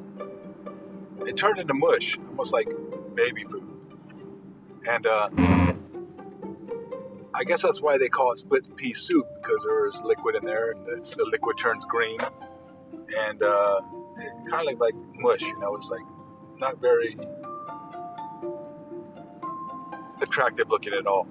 it 1.27 1.37
turned 1.37 1.59
into 1.59 1.75
mush, 1.75 2.19
almost 2.29 2.53
like 2.53 2.69
baby 3.15 3.45
food. 3.45 3.65
And 4.89 5.07
uh, 5.07 5.29
I 7.35 7.45
guess 7.45 7.63
that's 7.63 7.81
why 7.81 7.99
they 7.99 8.09
call 8.09 8.33
it 8.33 8.39
split 8.39 8.75
pea 8.77 8.95
soup 8.95 9.27
because 9.37 9.65
there's 9.65 10.03
liquid 10.03 10.35
in 10.37 10.45
there, 10.45 10.73
and 10.73 10.87
the, 10.87 11.17
the 11.17 11.25
liquid 11.25 11.59
turns 11.59 11.85
green, 11.85 12.19
and 13.17 13.43
uh, 13.43 13.81
it 14.19 14.33
kind 14.51 14.61
of 14.61 14.67
like 14.67 14.79
like 14.79 14.95
mush. 15.15 15.43
You 15.43 15.59
know, 15.59 15.77
it's 15.77 15.91
like 15.91 16.05
not 16.59 16.81
very 16.81 17.17
attractive 20.21 20.69
looking 20.69 20.95
at 20.95 21.07
all. 21.07 21.29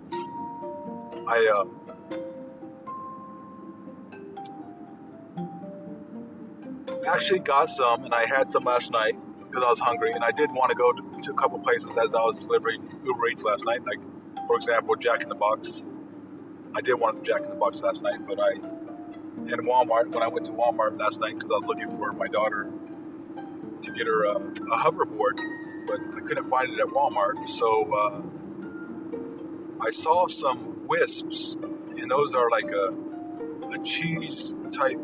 I 1.28 1.50
uh, 1.54 1.66
actually 7.08 7.40
got 7.40 7.70
some, 7.70 8.06
and 8.06 8.14
I 8.14 8.26
had 8.26 8.50
some 8.50 8.64
last 8.64 8.92
night 8.92 9.18
because 9.50 9.64
I 9.64 9.70
was 9.70 9.80
hungry, 9.80 10.12
and 10.12 10.24
I 10.24 10.32
did 10.32 10.52
want 10.52 10.70
to 10.70 10.76
go 10.76 10.92
to, 10.92 11.22
to 11.24 11.32
a 11.32 11.36
couple 11.36 11.60
places 11.60 11.88
as 11.92 12.14
I 12.14 12.22
was 12.22 12.38
delivering 12.38 12.82
Uber 13.06 13.28
Eats 13.30 13.44
last 13.44 13.66
night. 13.66 13.86
Like, 13.86 14.00
for 14.48 14.56
example, 14.56 14.96
Jack 14.96 15.24
in 15.24 15.30
the 15.30 15.36
Box. 15.36 15.86
I 16.76 16.82
did 16.82 16.96
want 16.96 17.24
Jack 17.24 17.44
in 17.44 17.50
the 17.50 17.56
Box 17.56 17.82
last 17.82 18.04
night, 18.04 18.20
but 18.28 18.40
I 18.40 18.54
and 19.38 19.62
Walmart 19.68 20.08
when 20.08 20.24
I 20.24 20.28
went 20.28 20.46
to 20.48 20.52
Walmart 20.52 21.00
last 21.00 21.22
night 21.22 21.36
because 21.36 21.52
I 21.52 21.58
was 21.58 21.66
looking 21.66 21.98
for 21.98 22.12
my 22.12 22.28
daughter 22.28 22.70
to 23.82 23.92
get 23.92 24.08
her 24.08 24.26
uh, 24.26 24.40
a 24.40 24.78
hoverboard, 24.78 25.40
but 25.88 26.00
I 26.16 26.22
couldn't 26.22 26.50
find 26.50 26.74
it 26.74 26.80
at 26.80 26.88
Walmart. 26.88 27.48
So 27.48 27.94
uh, 27.94 28.22
I 29.80 29.92
saw 29.92 30.28
some 30.28 30.88
Whisps, 30.88 31.58
and 31.98 32.10
those 32.10 32.34
are 32.34 32.50
like 32.50 32.72
a, 32.72 32.94
a 33.74 33.84
cheese 33.84 34.56
type 34.72 35.00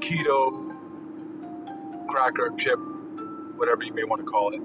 keto 0.00 0.68
cracker 2.08 2.50
chip, 2.58 2.78
whatever 3.62 3.84
you 3.84 3.94
may 3.94 4.02
want 4.02 4.20
to 4.20 4.26
call 4.26 4.52
it. 4.52 4.60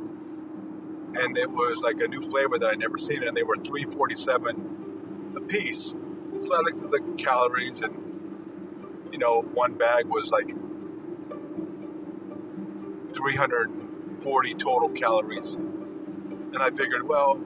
And 1.21 1.37
it 1.37 1.51
was 1.51 1.83
like 1.83 1.99
a 2.01 2.07
new 2.07 2.19
flavor 2.19 2.57
that 2.57 2.67
I 2.67 2.73
never 2.73 2.97
seen, 2.97 3.21
and 3.21 3.37
they 3.37 3.43
were 3.43 3.55
347 3.55 5.33
a 5.37 5.41
piece. 5.41 5.93
So 6.39 6.55
I 6.55 6.61
looked 6.61 6.83
at 6.83 6.89
the 6.89 7.13
calories, 7.15 7.81
and 7.81 7.93
you 9.11 9.19
know, 9.19 9.41
one 9.53 9.75
bag 9.75 10.07
was 10.07 10.31
like 10.31 10.49
340 13.13 14.53
total 14.55 14.89
calories. 14.89 15.53
And 15.57 16.57
I 16.57 16.71
figured, 16.71 17.07
well, 17.07 17.39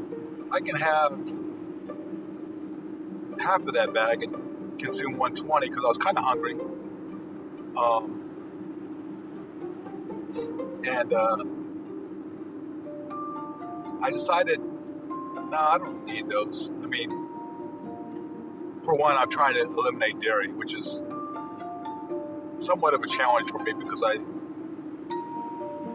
I 0.52 0.62
can 0.62 0.78
have 0.78 1.20
half 3.42 3.62
of 3.64 3.74
that 3.74 3.94
bag 3.94 4.24
and 4.24 4.80
consume 4.80 5.18
120 5.18 5.68
because 5.68 5.84
I 5.84 5.88
was 5.90 5.98
kind 5.98 6.18
of 6.18 6.24
hungry. 6.24 6.54
Um, 7.76 8.11
and 10.92 11.14
uh, 11.14 11.38
I 14.02 14.12
decided, 14.12 14.60
no, 14.60 15.58
I 15.58 15.78
don't 15.78 16.06
need 16.06 16.30
those. 16.30 16.72
I 16.84 16.88
mean, 16.88 17.30
for 18.84 18.96
one, 18.96 19.16
I'm 19.18 19.30
trying 19.30 19.56
to 19.56 19.62
eliminate 19.62 20.20
dairy, 20.20 20.52
which 20.52 20.74
is 20.74 21.04
somewhat 22.60 22.94
of 22.94 23.04
a 23.04 23.08
challenge 23.08 23.50
for 23.52 23.60
me 23.60 23.74
because 23.74 24.04
I 24.04 24.18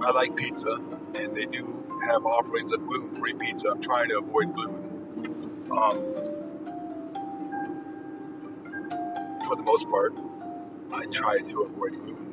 I 0.06 0.10
like 0.12 0.36
pizza, 0.36 0.80
and 1.14 1.36
they 1.36 1.46
do 1.46 1.84
have 2.08 2.26
offerings 2.26 2.72
of 2.72 2.86
gluten-free 2.86 3.34
pizza. 3.34 3.70
I'm 3.70 3.80
trying 3.80 4.08
to 4.10 4.18
avoid 4.18 4.54
gluten. 4.54 4.84
Um, 5.70 6.14
for 9.46 9.56
the 9.56 9.62
most 9.62 9.88
part, 9.88 10.14
I 10.92 11.06
try 11.06 11.38
to 11.38 11.62
avoid 11.62 11.94
gluten. 11.94 12.25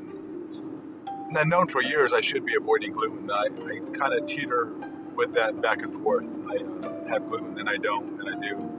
And 1.33 1.39
I've 1.39 1.47
known 1.47 1.67
for 1.67 1.81
years 1.81 2.13
I 2.13 2.21
should 2.21 2.45
be 2.45 2.53
avoiding 2.53 2.91
gluten. 2.93 3.31
I, 3.31 3.47
I 3.47 3.79
kind 3.97 4.13
of 4.13 4.27
teeter 4.27 4.71
with 5.15 5.33
that 5.33 5.59
back 5.63 5.81
and 5.81 5.91
forth. 6.03 6.27
I 6.47 7.09
have 7.09 7.27
gluten, 7.27 7.55
then 7.55 7.67
I 7.67 7.77
don't, 7.77 8.21
and 8.21 8.35
I 8.35 8.39
do. 8.39 8.69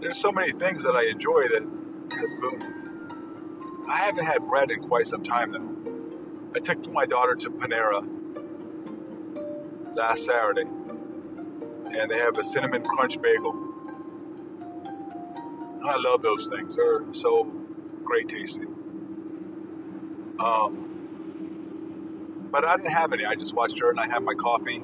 There's 0.00 0.16
so 0.18 0.32
many 0.32 0.52
things 0.52 0.82
that 0.84 0.96
I 0.96 1.02
enjoy 1.10 1.46
that 1.48 1.62
has 2.18 2.34
gluten. 2.36 3.84
I 3.86 3.98
haven't 3.98 4.24
had 4.24 4.48
bread 4.48 4.70
in 4.70 4.80
quite 4.80 5.06
some 5.06 5.22
time 5.22 5.52
though. 5.52 6.56
I 6.56 6.60
took 6.60 6.90
my 6.90 7.04
daughter 7.04 7.34
to 7.34 7.50
Panera 7.50 8.02
last 9.94 10.24
Saturday, 10.24 10.62
and 10.62 12.10
they 12.10 12.16
have 12.16 12.38
a 12.38 12.44
cinnamon 12.44 12.82
crunch 12.82 13.20
bagel. 13.20 13.74
I 15.84 15.96
love 15.98 16.22
those 16.22 16.48
things. 16.48 16.76
They're 16.76 17.04
so 17.12 17.44
great 18.04 18.26
tasting. 18.30 18.72
Um, 20.38 20.85
but 22.50 22.64
I 22.64 22.76
didn't 22.76 22.92
have 22.92 23.12
any. 23.12 23.24
I 23.24 23.34
just 23.34 23.54
watched 23.54 23.78
her 23.80 23.90
and 23.90 24.00
I 24.00 24.06
had 24.06 24.22
my 24.22 24.34
coffee. 24.34 24.82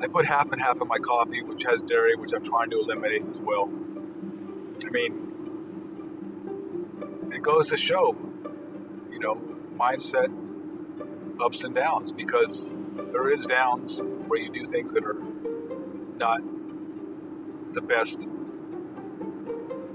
I 0.00 0.06
put 0.06 0.26
half 0.26 0.52
and 0.52 0.60
half 0.60 0.80
of 0.80 0.86
my 0.86 0.98
coffee, 0.98 1.42
which 1.42 1.64
has 1.64 1.82
dairy, 1.82 2.14
which 2.16 2.32
I'm 2.32 2.44
trying 2.44 2.70
to 2.70 2.78
eliminate 2.78 3.24
as 3.28 3.38
well. 3.38 3.68
I 4.86 4.90
mean, 4.90 5.32
it 7.32 7.42
goes 7.42 7.68
to 7.68 7.76
show, 7.76 8.16
you 9.10 9.18
know, 9.18 9.40
mindset 9.76 10.32
ups 11.40 11.64
and 11.64 11.74
downs 11.74 12.12
because 12.12 12.72
there 13.12 13.30
is 13.30 13.46
downs 13.46 14.02
where 14.26 14.40
you 14.40 14.50
do 14.50 14.64
things 14.66 14.92
that 14.92 15.04
are 15.04 15.16
not 16.16 16.42
the 17.72 17.80
best 17.80 18.28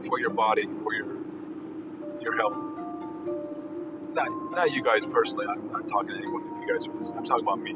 for 0.07 0.19
your 0.19 0.31
body, 0.31 0.67
for 0.83 0.93
your 0.93 1.17
your 2.21 2.35
health. 2.37 2.72
Not 4.13 4.51
not 4.51 4.71
you 4.73 4.83
guys 4.83 5.05
personally. 5.05 5.47
I'm 5.49 5.71
not 5.71 5.87
talking 5.87 6.09
to 6.09 6.15
anyone 6.15 6.43
if 6.55 6.67
you 6.67 6.73
guys 6.73 6.87
are 6.87 6.93
listening. 6.93 7.19
I'm 7.19 7.25
talking 7.25 7.45
about 7.45 7.59
me. 7.59 7.73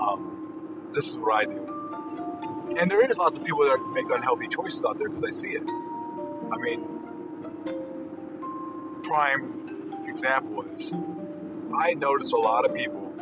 Um, 0.00 0.90
this 0.94 1.08
is 1.08 1.18
what 1.18 1.34
I 1.34 1.44
do. 1.46 1.82
And 2.78 2.90
there 2.90 3.08
is 3.08 3.18
lots 3.18 3.38
of 3.38 3.44
people 3.44 3.64
that 3.64 3.78
make 3.92 4.06
unhealthy 4.10 4.48
choices 4.48 4.84
out 4.84 4.98
there 4.98 5.08
because 5.08 5.24
I 5.24 5.30
see 5.30 5.50
it. 5.50 5.62
I 6.52 6.56
mean, 6.58 6.84
prime 9.02 10.04
example 10.08 10.64
is 10.74 10.94
I 11.76 11.94
notice 11.94 12.32
a 12.32 12.36
lot 12.36 12.64
of 12.64 12.74
people 12.74 13.14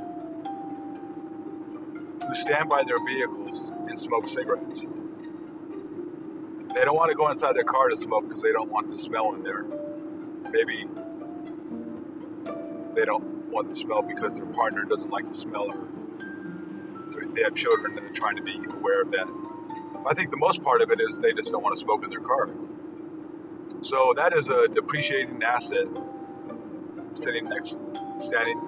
who 2.27 2.35
stand 2.35 2.69
by 2.69 2.83
their 2.85 3.05
vehicles 3.05 3.73
and 3.89 3.99
smoke 3.99 4.29
cigarettes. 4.29 4.89
They 6.75 6.85
don't 6.85 6.97
want 6.97 7.11
to 7.11 7.17
go 7.17 7.29
inside 7.31 7.55
their 7.55 7.65
car 7.65 7.89
to 7.89 7.97
smoke 7.97 8.29
because 8.29 8.43
they 8.43 8.53
don't 8.53 8.71
want 8.71 8.89
the 8.89 8.99
smell 8.99 9.35
in 9.35 9.43
there. 9.43 9.67
Maybe 10.51 10.87
they 12.95 13.05
don't 13.05 13.51
want 13.51 13.69
the 13.69 13.75
smell 13.75 14.03
because 14.03 14.37
their 14.37 14.47
partner 14.47 14.85
doesn't 14.85 15.11
like 15.11 15.27
the 15.27 15.35
smell 15.35 15.71
or 15.71 17.27
they 17.35 17.43
have 17.43 17.55
children 17.55 17.97
and 17.97 18.07
they're 18.07 18.13
trying 18.15 18.37
to 18.37 18.43
be 18.43 18.57
aware 18.71 19.03
of 19.03 19.11
that. 19.11 19.29
I 20.07 20.15
think 20.15 20.31
the 20.31 20.37
most 20.37 20.63
part 20.63 20.83
of 20.83 20.91
it 20.91 21.01
is 21.01 21.19
they 21.19 21.33
just 21.33 21.51
don't 21.53 21.63
want 21.63 21.75
to 21.77 21.81
smoke 21.81 22.05
in 22.05 22.11
their 22.11 22.21
car. 22.21 22.51
So 23.81 24.15
that 24.17 24.33
is 24.33 24.49
a 24.49 24.69
depreciating 24.69 25.43
asset 25.43 25.87
sitting 27.15 27.49
next, 27.49 27.79
standing 28.19 28.61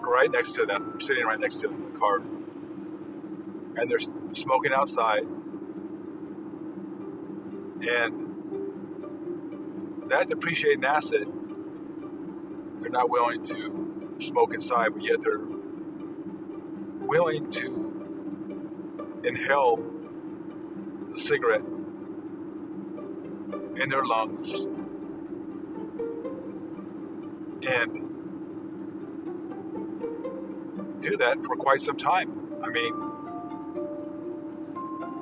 right 0.00 0.30
next 0.30 0.52
to 0.52 0.66
them, 0.66 0.98
sitting 1.00 1.24
right 1.24 1.38
next 1.38 1.60
to 1.60 1.68
them 1.68 1.92
the 1.92 1.98
car. 1.98 2.16
And 3.76 3.90
they're 3.90 3.98
smoking 4.34 4.72
outside. 4.72 5.22
And 7.80 8.24
that 10.08 10.28
depreciating 10.28 10.84
asset, 10.84 11.28
they're 12.80 12.90
not 12.90 13.10
willing 13.10 13.42
to 13.44 14.16
smoke 14.20 14.54
inside, 14.54 14.94
but 14.94 15.02
yet 15.02 15.20
they're 15.20 15.40
willing 17.00 17.50
to 17.50 19.20
inhale 19.24 19.78
the 21.12 21.20
cigarette 21.20 21.64
in 23.76 23.88
their 23.88 24.04
lungs 24.04 24.66
and 27.66 28.08
do 31.00 31.16
that 31.16 31.44
for 31.44 31.56
quite 31.56 31.80
some 31.80 31.96
time. 31.96 32.54
I 32.62 32.68
mean, 32.68 32.94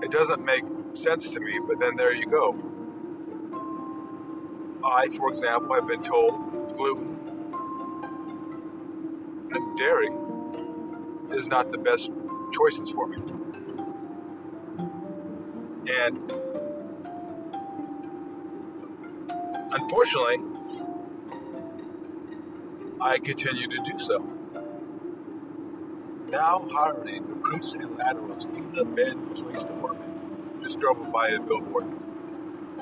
it 0.03 0.11
doesn't 0.11 0.45
make 0.45 0.65
sense 0.95 1.31
to 1.31 1.41
me, 1.41 1.59
but 1.67 1.79
then 1.79 1.97
there 1.97 2.13
you 2.15 2.27
go. 2.27 2.55
I, 4.85 5.09
for 5.09 5.29
example, 5.29 5.75
have 5.75 5.87
been 5.87 6.03
told 6.03 6.77
gluten 6.77 7.16
dairy 9.77 10.09
is 11.33 11.49
not 11.49 11.69
the 11.71 11.79
best 11.79 12.11
choices 12.53 12.91
for 12.91 13.07
me. 13.07 13.19
And 15.89 16.33
unfortunately, 19.73 20.39
I 23.01 23.19
continue 23.19 23.69
to 23.69 23.77
do 23.85 23.99
so. 23.99 24.19
Now 26.29 26.67
hiring 26.73 27.27
recruits 27.29 27.75
and 27.75 27.97
laterals 27.99 28.47
in 28.47 28.73
the 28.75 28.85
Bend 28.85 29.35
Police 29.37 29.65
Department. 29.65 30.63
Just 30.63 30.81
drove 30.81 31.13
by 31.13 31.29
a 31.29 31.41
billboard. 31.41 31.87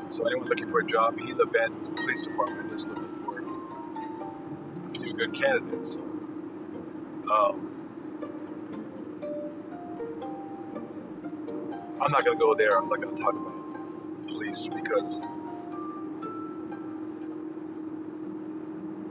So 0.09 0.27
anyone 0.27 0.49
looking 0.49 0.71
for 0.71 0.81
a 0.81 0.87
job, 0.87 1.19
Gila 1.19 1.47
Bend 1.47 1.97
Police 1.97 2.27
Department 2.27 2.73
is 2.73 2.87
looking 2.87 3.25
for 3.25 3.41
a 3.41 4.95
few 4.99 5.13
good 5.13 5.35
candidates. 5.35 5.99
Um, 7.31 7.71
I'm 12.01 12.13
not 12.13 12.25
going 12.25 12.39
to 12.39 12.45
go 12.45 12.55
there. 12.55 12.79
I'm 12.79 12.89
not 12.89 13.01
going 13.01 13.17
to 13.17 13.23
talk 13.23 13.35
about 13.35 14.29
police 14.29 14.69
because 14.69 15.21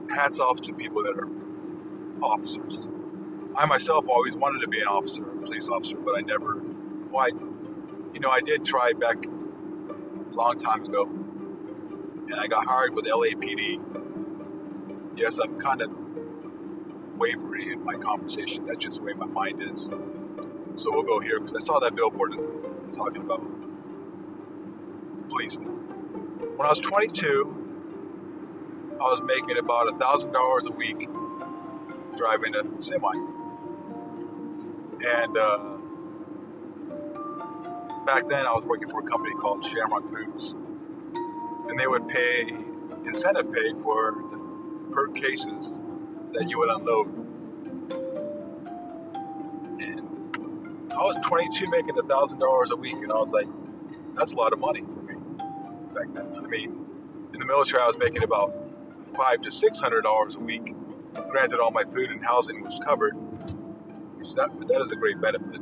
hats 0.10 0.39
off 0.39 0.62
to 0.62 0.73
people 0.73 1.04
that 1.04 1.17
are 1.17 1.28
officers. 2.23 2.89
I 3.56 3.65
myself 3.65 4.08
always 4.08 4.36
wanted 4.36 4.62
to 4.62 4.67
be 4.67 4.80
an 4.82 4.88
officer, 4.88 5.23
a 5.23 5.36
police 5.38 5.69
officer, 5.69 5.97
but 5.97 6.17
I 6.17 6.21
never. 6.21 6.62
I, 7.17 7.28
you 8.13 8.19
know, 8.19 8.30
I 8.30 8.41
did 8.41 8.65
try 8.65 8.93
back 8.93 9.26
a 9.26 10.36
long 10.36 10.58
time 10.58 10.84
ago, 10.86 11.04
and 11.06 12.36
I 12.36 12.47
got 12.47 12.65
hired 12.65 12.95
with 12.95 13.06
LAPD. 13.06 13.80
Yes, 15.15 15.39
I'm 15.39 15.60
kind 15.60 15.82
of 15.82 15.91
wavery 17.24 17.72
in 17.72 17.82
my 17.86 17.94
conversation. 17.96 18.66
That's 18.66 18.84
just 18.84 18.98
the 18.98 19.04
way 19.04 19.14
my 19.14 19.26
mind 19.26 19.62
is. 19.62 19.92
So 20.76 20.92
we'll 20.92 21.04
go 21.04 21.22
here 21.22 21.40
because 21.40 21.56
I 21.56 21.60
saw 21.66 21.80
that 21.80 21.96
billboard 21.96 22.34
talking 22.92 23.22
about 23.22 23.42
policing. 25.30 25.64
When 25.64 26.68
I 26.68 26.70
was 26.70 26.80
22, 26.80 27.78
I 29.00 29.04
was 29.04 29.22
making 29.22 29.58
about 29.58 29.88
a 29.88 29.98
thousand 29.98 30.34
dollars 30.34 30.66
a 30.66 30.72
week 30.72 31.08
driving 32.18 32.56
a 32.56 32.82
semi, 32.82 33.14
and 35.06 35.38
uh, 35.38 35.60
back 38.06 38.28
then 38.28 38.46
I 38.46 38.52
was 38.52 38.66
working 38.66 38.90
for 38.90 39.00
a 39.00 39.04
company 39.04 39.34
called 39.36 39.64
Shamrock 39.64 40.10
Foods, 40.12 40.56
and 41.70 41.80
they 41.80 41.88
would 41.88 42.10
pay 42.10 42.50
incentive 43.06 43.50
pay 43.54 43.74
for 43.82 44.12
the 44.30 44.38
per 44.94 45.08
cases 45.08 45.82
that 46.34 46.50
you 46.50 46.60
would 46.60 46.69
unload. 46.69 47.08
And 49.80 50.93
I 50.93 51.02
was 51.04 51.17
22 51.24 51.69
making 51.69 51.98
a 51.98 52.04
thousand 52.04 52.39
dollars 52.39 52.72
a 52.72 52.76
week, 52.76 52.96
and 52.96 53.12
I 53.12 53.15
was 53.15 53.32
like, 53.32 53.48
that's 54.15 54.34
a 54.34 54.38
lot 54.38 54.54
of 54.54 54.60
money 54.60 54.82
for 54.82 55.02
me 55.02 55.15
back 55.93 56.08
then. 56.13 56.36
I 56.36 56.48
mean, 56.48 56.86
in 57.34 57.39
the 57.39 57.46
military, 57.46 57.82
I 57.82 57.88
was 57.88 57.98
making 57.98 58.24
about 58.24 58.54
five 59.15 59.41
to 59.41 59.52
six 59.52 59.80
hundred 59.80 60.02
dollars 60.02 60.36
a 60.36 60.39
week. 60.39 60.76
Granted, 61.30 61.60
all 61.60 61.72
my 61.72 61.84
food 61.84 62.10
and 62.12 62.24
housing 62.24 62.63
was 62.63 62.80
covered, 62.84 63.13
which 64.17 64.34
that 64.36 64.50
that 64.67 64.82
is 64.82 64.91
a 64.91 64.96
great 64.96 65.22
benefit 65.22 65.62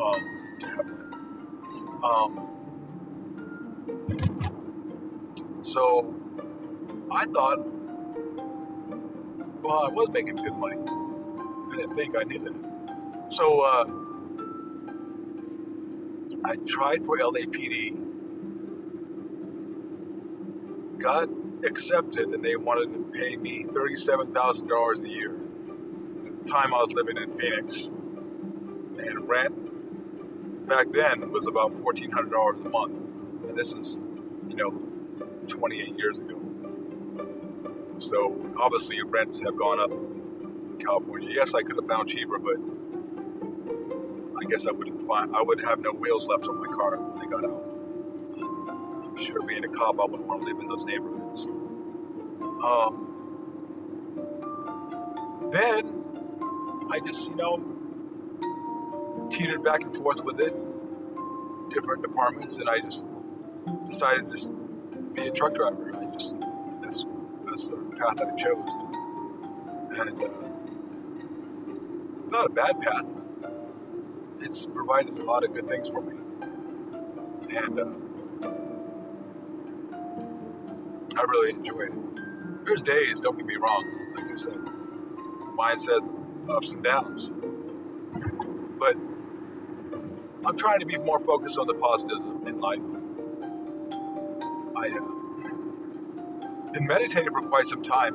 um, 0.00 0.56
to 0.60 0.66
have. 0.66 0.86
Um, 2.04 2.48
so 5.62 6.14
I 7.10 7.26
thought, 7.26 7.58
well, 9.62 9.84
I 9.84 9.88
was 9.88 10.08
making 10.10 10.36
good 10.36 10.54
money. 10.54 10.76
I 10.76 11.76
didn't 11.76 11.96
think 11.96 12.16
I 12.16 12.24
needed 12.24 12.54
it. 12.56 13.32
So 13.32 13.60
uh, 13.60 13.84
I 16.44 16.56
tried 16.66 17.04
for 17.04 17.18
LAPD. 17.18 18.04
Got 20.98 21.28
accepted 21.64 22.28
and 22.28 22.44
they 22.44 22.56
wanted 22.56 22.92
to 22.92 23.18
pay 23.18 23.36
me 23.36 23.64
$37,000 23.64 25.04
a 25.04 25.08
year. 25.08 25.34
At 26.26 26.44
the 26.44 26.50
time 26.50 26.72
I 26.72 26.82
was 26.82 26.92
living 26.92 27.16
in 27.16 27.38
Phoenix. 27.38 27.90
And 28.98 29.28
rent 29.28 30.68
back 30.68 30.90
then 30.90 31.30
was 31.30 31.46
about 31.46 31.72
$1,400 31.82 32.66
a 32.66 32.68
month. 32.68 32.92
And 33.48 33.56
this 33.56 33.74
is, 33.74 33.98
you 34.48 34.56
know, 34.56 34.70
28 35.48 35.98
years 35.98 36.18
ago. 36.18 36.35
So 37.98 38.52
obviously 38.58 38.96
your 38.96 39.06
rents 39.06 39.40
have 39.40 39.56
gone 39.56 39.80
up 39.80 39.90
in 39.90 40.78
California. 40.78 41.30
Yes, 41.32 41.54
I 41.54 41.62
could 41.62 41.76
have 41.76 41.88
found 41.88 42.08
cheaper, 42.08 42.38
but 42.38 42.56
I 44.38 44.44
guess 44.48 44.66
I 44.66 44.72
wouldn't 44.72 45.06
find, 45.06 45.34
I 45.34 45.42
would 45.42 45.62
have 45.62 45.80
no 45.80 45.92
wheels 45.92 46.26
left 46.26 46.46
on 46.46 46.58
my 46.58 46.66
car 46.66 46.96
when 46.96 47.26
I 47.26 47.30
got 47.30 47.44
out. 47.44 47.62
I'm 48.38 49.16
sure, 49.16 49.42
being 49.42 49.64
a 49.64 49.68
cop, 49.68 49.98
I 49.98 50.04
wouldn't 50.04 50.28
want 50.28 50.42
to 50.42 50.46
live 50.46 50.60
in 50.60 50.68
those 50.68 50.84
neighborhoods. 50.84 51.46
Um, 52.62 53.02
then 55.50 56.04
I 56.90 57.00
just, 57.00 57.30
you 57.30 57.36
know, 57.36 57.58
teetered 59.30 59.64
back 59.64 59.82
and 59.82 59.96
forth 59.96 60.22
with 60.22 60.38
it, 60.40 60.54
different 61.70 62.02
departments, 62.02 62.58
and 62.58 62.68
I 62.68 62.80
just 62.80 63.06
decided 63.88 64.26
to 64.26 64.30
just 64.30 64.52
be 65.14 65.28
a 65.28 65.30
truck 65.30 65.54
driver. 65.54 65.94
I 65.96 66.04
just 66.12 66.34
that's 66.82 67.06
that's 67.46 67.70
the 67.70 67.76
path 67.98 68.20
I 68.20 68.36
chose, 68.36 68.70
and 69.98 70.22
uh, 70.22 70.28
it's 72.20 72.32
not 72.32 72.46
a 72.46 72.50
bad 72.50 72.80
path. 72.80 73.06
It's 74.40 74.66
provided 74.66 75.18
a 75.18 75.24
lot 75.24 75.44
of 75.44 75.54
good 75.54 75.68
things 75.68 75.88
for 75.88 76.02
me, 76.02 76.18
and 77.50 77.80
uh, 77.80 77.86
I 81.18 81.22
really 81.22 81.50
enjoy 81.52 81.80
it. 81.80 81.92
There's 82.66 82.82
days, 82.82 83.20
don't 83.20 83.36
get 83.36 83.46
me 83.46 83.56
wrong, 83.56 83.84
like 84.16 84.30
I 84.30 84.36
said, 84.36 84.58
mindset 85.58 86.08
ups 86.50 86.74
and 86.74 86.84
downs, 86.84 87.34
but 88.78 88.96
I'm 90.46 90.56
trying 90.56 90.80
to 90.80 90.86
be 90.86 90.98
more 90.98 91.20
focused 91.20 91.58
on 91.58 91.66
the 91.66 91.74
positives 91.74 92.22
in 92.46 92.60
life. 92.60 92.80
I 94.76 94.90
uh, 94.90 95.15
been 96.76 96.86
meditating 96.86 97.32
for 97.32 97.40
quite 97.40 97.64
some 97.64 97.82
time, 97.82 98.14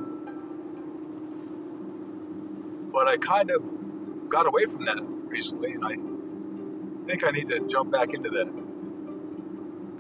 but 2.94 3.08
I 3.08 3.18
kind 3.18 3.50
of 3.50 4.30
got 4.30 4.46
away 4.46 4.66
from 4.66 4.86
that 4.86 5.00
recently, 5.02 5.72
and 5.72 5.84
I 5.84 5.96
think 7.08 7.24
I 7.24 7.32
need 7.32 7.50
to 7.50 7.68
jump 7.68 7.92
back 7.92 8.14
into 8.14 8.30
that. 8.30 8.48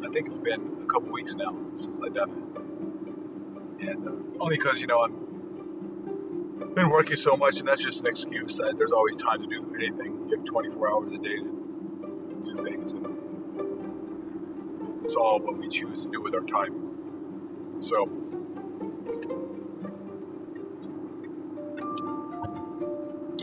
I 0.05 0.09
think 0.13 0.27
it's 0.27 0.37
been 0.37 0.77
a 0.83 0.85
couple 0.85 1.11
weeks 1.11 1.33
now 1.33 1.55
since 1.77 1.99
I've 2.05 2.13
done 2.13 2.29
it, 3.79 3.87
and 3.89 4.07
uh, 4.07 4.11
only 4.39 4.57
because 4.57 4.79
you 4.79 4.85
know 4.85 5.01
I'm 5.01 5.31
been 6.75 6.91
working 6.91 7.17
so 7.17 7.35
much, 7.35 7.57
and 7.57 7.67
that's 7.67 7.81
just 7.81 8.01
an 8.01 8.07
excuse. 8.07 8.61
There's 8.77 8.91
always 8.91 9.17
time 9.17 9.41
to 9.41 9.47
do 9.47 9.73
anything. 9.75 10.29
You 10.29 10.37
have 10.37 10.45
24 10.45 10.91
hours 10.93 11.11
a 11.11 11.17
day 11.17 11.37
to 11.37 12.41
do 12.43 12.55
things, 12.63 12.93
and 12.93 13.07
it's 15.01 15.15
all 15.15 15.39
what 15.39 15.57
we 15.57 15.67
choose 15.67 16.05
to 16.05 16.11
do 16.11 16.21
with 16.21 16.35
our 16.35 16.41
time. 16.41 17.71
So. 17.79 18.30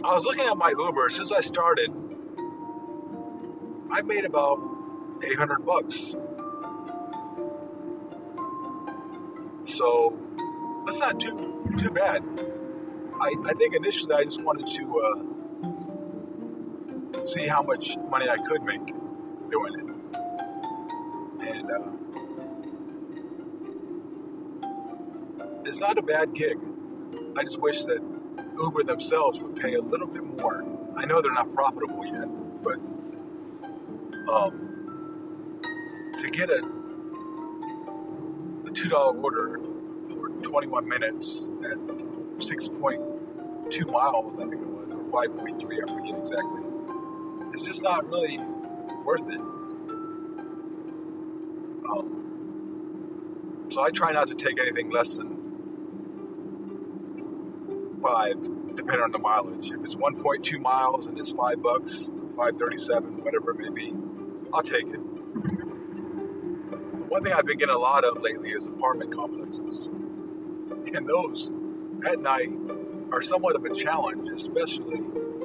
I 0.09 0.14
was 0.14 0.25
looking 0.25 0.47
at 0.47 0.57
my 0.57 0.71
Uber 0.71 1.11
since 1.11 1.33
I 1.33 1.42
started. 1.42 1.92
I 3.90 4.01
made 4.01 4.25
about 4.25 4.59
800 5.23 5.66
bucks. 5.66 6.16
So 9.66 10.18
that's 10.87 10.99
not 10.99 11.21
too 11.21 11.75
too 11.77 11.90
bad. 11.90 12.25
I, 13.21 13.35
I 13.49 13.53
think 13.53 13.75
initially 13.75 14.14
I 14.14 14.25
just 14.25 14.42
wanted 14.42 14.66
to 14.68 14.99
uh, 14.99 15.16
see 17.27 17.47
how 17.47 17.61
much 17.61 17.99
money 18.09 18.31
I 18.31 18.38
could 18.38 18.62
make 18.62 18.87
doing 19.51 19.75
it. 19.79 19.85
And 21.51 21.71
uh, 21.71 21.83
it's 25.66 25.81
not 25.81 25.99
a 25.99 26.03
bad 26.03 26.33
gig. 26.33 26.57
I 27.37 27.42
just 27.42 27.61
wish 27.61 27.85
that 27.85 28.17
Uber 28.61 28.83
themselves 28.85 29.40
would 29.40 29.57
pay 29.57 29.75
a 29.75 29.81
little 29.81 30.07
bit 30.07 30.25
more. 30.25 30.64
I 30.97 31.07
know 31.07 31.23
they're 31.23 31.33
not 31.33 31.53
profitable 31.55 32.05
yet, 32.05 32.29
but 32.62 32.79
um, 34.33 34.88
to 36.18 36.31
get 36.31 36.51
a, 36.51 36.62
a 38.66 38.71
two 38.73 38.88
dollar 38.88 39.16
order 39.18 39.61
for 40.09 40.29
21 40.42 40.88
minutes 40.88 41.51
at 41.64 41.79
6.2 41.79 43.92
miles, 43.92 44.38
I 44.38 44.42
think 44.42 44.55
it 44.55 44.66
was, 44.66 44.94
or 44.94 45.03
5.3, 45.05 45.83
I 45.83 45.94
forget 45.94 46.18
exactly. 46.18 46.62
It's 47.53 47.64
just 47.64 47.83
not 47.83 48.09
really 48.09 48.38
worth 49.05 49.29
it. 49.29 49.40
Um, 51.90 52.35
so 53.71 53.83
I 53.83 53.90
try 53.90 54.12
not 54.12 54.27
to 54.29 54.35
take 54.35 54.59
anything 54.61 54.90
less 54.90 55.16
than 55.16 55.38
five, 58.09 58.42
depending 58.75 59.03
on 59.03 59.12
the 59.12 59.18
mileage. 59.18 59.71
If 59.71 59.83
it's 59.83 59.94
1.2 59.94 60.61
miles 60.61 61.09
and 61.09 61.18
it's 61.18 61.33
five 61.33 61.62
bucks, 61.62 62.07
537, 62.37 63.23
whatever 63.23 63.51
it 63.51 63.59
may 63.59 63.68
be, 63.68 63.94
I'll 64.53 64.62
take 64.62 64.87
it. 64.88 64.99
One 67.09 67.23
thing 67.23 67.33
I've 67.33 67.44
been 67.44 67.59
getting 67.59 67.75
a 67.75 67.79
lot 67.79 68.05
of 68.05 68.23
lately 68.23 68.51
is 68.51 68.66
apartment 68.66 69.12
complexes. 69.12 69.87
And 69.87 71.07
those 71.07 71.53
at 72.07 72.21
night 72.21 72.51
are 73.12 73.21
somewhat 73.21 73.57
of 73.57 73.64
a 73.64 73.75
challenge, 73.75 74.29
especially 74.29 75.01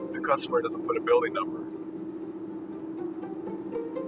if 0.05 0.11
the 0.13 0.19
customer 0.19 0.61
doesn't 0.61 0.85
put 0.87 0.95
a 0.97 1.01
building 1.01 1.33
number. 1.33 1.63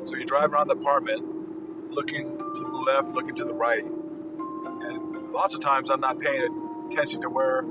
So 0.05 0.15
you 0.15 0.25
drive 0.25 0.53
around 0.53 0.67
the 0.67 0.75
apartment, 0.75 1.91
looking 1.91 2.37
to 2.37 2.61
the 2.61 2.83
left, 2.85 3.09
looking 3.09 3.35
to 3.35 3.43
the 3.43 3.53
right, 3.53 3.83
and 3.83 5.31
lots 5.31 5.55
of 5.55 5.61
times 5.61 5.89
I'm 5.89 5.99
not 5.99 6.19
paying 6.19 6.85
attention 6.87 7.21
to 7.21 7.29
where 7.29 7.65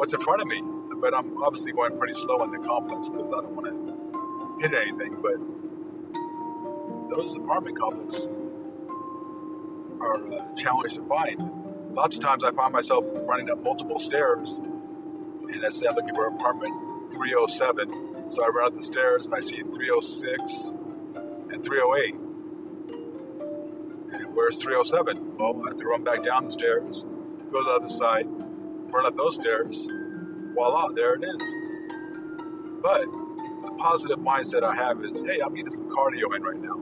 what's 0.00 0.14
in 0.14 0.20
front 0.20 0.40
of 0.40 0.48
me. 0.48 0.62
But 0.96 1.14
I'm 1.14 1.36
obviously 1.42 1.72
going 1.72 1.98
pretty 1.98 2.14
slow 2.14 2.42
in 2.44 2.50
the 2.50 2.58
complex 2.58 3.10
because 3.10 3.28
I 3.28 3.42
don't 3.42 3.54
want 3.54 3.66
to 3.68 4.62
hit 4.62 4.74
anything. 4.74 5.18
But 5.20 5.36
those 7.14 7.36
apartment 7.36 7.78
complexes 7.78 8.28
are 10.00 10.16
a 10.16 10.36
uh, 10.36 10.54
challenge 10.54 10.94
to 10.94 11.02
find. 11.02 11.92
Lots 11.94 12.16
of 12.16 12.22
times 12.22 12.44
I 12.44 12.50
find 12.52 12.72
myself 12.72 13.04
running 13.26 13.50
up 13.50 13.62
multiple 13.62 13.98
stairs, 13.98 14.60
and 14.60 15.60
let's 15.60 15.78
say 15.78 15.86
I'm 15.86 15.94
looking 15.94 16.14
for 16.14 16.28
apartment 16.28 17.12
307. 17.12 18.30
So 18.30 18.42
I 18.42 18.48
run 18.48 18.68
up 18.68 18.74
the 18.74 18.82
stairs 18.82 19.26
and 19.26 19.34
I 19.34 19.40
see 19.40 19.56
306 19.58 20.76
and 21.52 21.62
308. 21.62 22.14
And 24.12 24.34
where's 24.34 24.62
307? 24.62 25.36
Well, 25.36 25.60
I 25.62 25.68
have 25.68 25.76
to 25.76 25.84
run 25.86 26.04
back 26.04 26.24
down 26.24 26.44
the 26.44 26.50
stairs, 26.50 27.04
go 27.52 27.58
to 27.58 27.64
the 27.64 27.70
other 27.70 27.88
side, 27.88 28.26
run 28.92 29.06
up 29.06 29.16
those 29.16 29.36
stairs. 29.36 29.88
Voila, 30.54 30.88
there 30.94 31.14
it 31.14 31.24
is. 31.24 31.56
But 32.82 33.04
the 33.62 33.74
positive 33.78 34.18
mindset 34.18 34.62
I 34.62 34.74
have 34.74 35.04
is, 35.04 35.22
hey, 35.22 35.40
I'm 35.40 35.54
getting 35.54 35.70
some 35.70 35.88
cardio 35.88 36.34
in 36.34 36.42
right 36.42 36.60
now. 36.60 36.80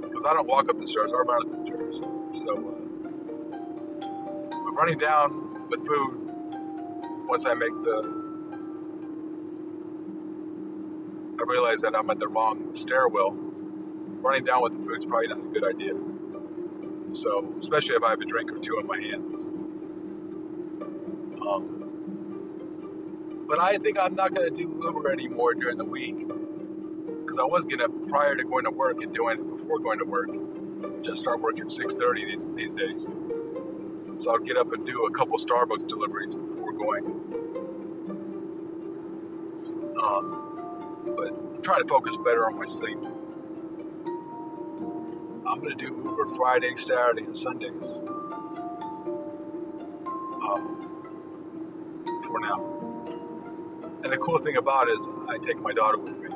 Because 0.00 0.24
I 0.24 0.32
don't 0.32 0.46
walk 0.46 0.68
up 0.68 0.80
the 0.80 0.86
stairs, 0.86 1.12
I 1.12 1.18
run 1.18 1.46
up 1.46 1.52
the 1.52 1.58
stairs. 1.58 2.00
So, 2.32 2.74
uh, 4.52 4.72
running 4.72 4.98
down 4.98 5.68
with 5.68 5.86
food 5.86 6.18
once 7.28 7.46
I 7.46 7.54
make 7.54 7.70
the 7.84 8.28
I 11.38 11.44
realize 11.46 11.82
that 11.82 11.94
I'm 11.96 12.10
at 12.10 12.18
the 12.18 12.28
wrong 12.28 12.74
stairwell. 12.74 13.30
Running 13.32 14.44
down 14.44 14.62
with 14.62 14.72
the 14.72 14.84
food 14.84 14.98
is 14.98 15.04
probably 15.04 15.28
not 15.28 15.38
a 15.38 15.42
good 15.42 15.64
idea. 15.64 15.94
So, 17.10 17.54
especially 17.60 17.94
if 17.94 18.02
I 18.02 18.10
have 18.10 18.20
a 18.20 18.24
drink 18.24 18.50
or 18.50 18.58
two 18.58 18.78
in 18.80 18.86
my 18.86 19.00
hands. 19.00 19.46
Um, 21.48 23.44
but 23.48 23.58
I 23.58 23.78
think 23.78 23.98
I'm 23.98 24.14
not 24.14 24.34
going 24.34 24.54
to 24.54 24.54
do 24.54 24.80
Uber 24.84 25.10
anymore 25.10 25.54
during 25.54 25.78
the 25.78 25.84
week 25.84 26.18
because 26.18 27.38
I 27.38 27.44
was 27.44 27.64
going 27.64 27.78
to 27.78 27.88
prior 28.08 28.36
to 28.36 28.44
going 28.44 28.64
to 28.64 28.70
work 28.70 29.02
and 29.02 29.12
doing 29.14 29.38
it 29.38 29.56
before 29.56 29.78
going 29.78 29.98
to 29.98 30.04
work. 30.04 30.28
Just 31.02 31.22
start 31.22 31.40
working 31.40 31.62
at 31.62 31.68
6:30 31.68 32.26
these, 32.26 32.46
these 32.54 32.74
days. 32.74 33.12
So 34.18 34.32
I'll 34.32 34.38
get 34.38 34.56
up 34.56 34.72
and 34.72 34.84
do 34.84 35.06
a 35.06 35.10
couple 35.10 35.38
Starbucks 35.38 35.86
deliveries 35.86 36.34
before 36.34 36.72
going. 36.72 37.04
Um, 40.02 41.04
but 41.16 41.28
I'm 41.28 41.62
trying 41.62 41.82
to 41.82 41.88
focus 41.88 42.16
better 42.24 42.46
on 42.46 42.56
my 42.56 42.66
sleep. 42.66 42.98
I'm 45.46 45.60
going 45.60 45.76
to 45.76 45.86
do 45.86 45.86
Uber 46.04 46.26
Friday, 46.36 46.76
Saturday, 46.76 47.24
and 47.24 47.36
Sundays. 47.36 48.02
Um, 50.42 50.97
for 52.28 52.40
now. 52.40 52.78
And 54.04 54.12
the 54.12 54.18
cool 54.18 54.38
thing 54.38 54.56
about 54.56 54.88
it 54.88 54.92
is 54.92 55.06
I 55.28 55.38
take 55.38 55.58
my 55.60 55.72
daughter 55.72 55.98
with 55.98 56.16
me. 56.18 56.28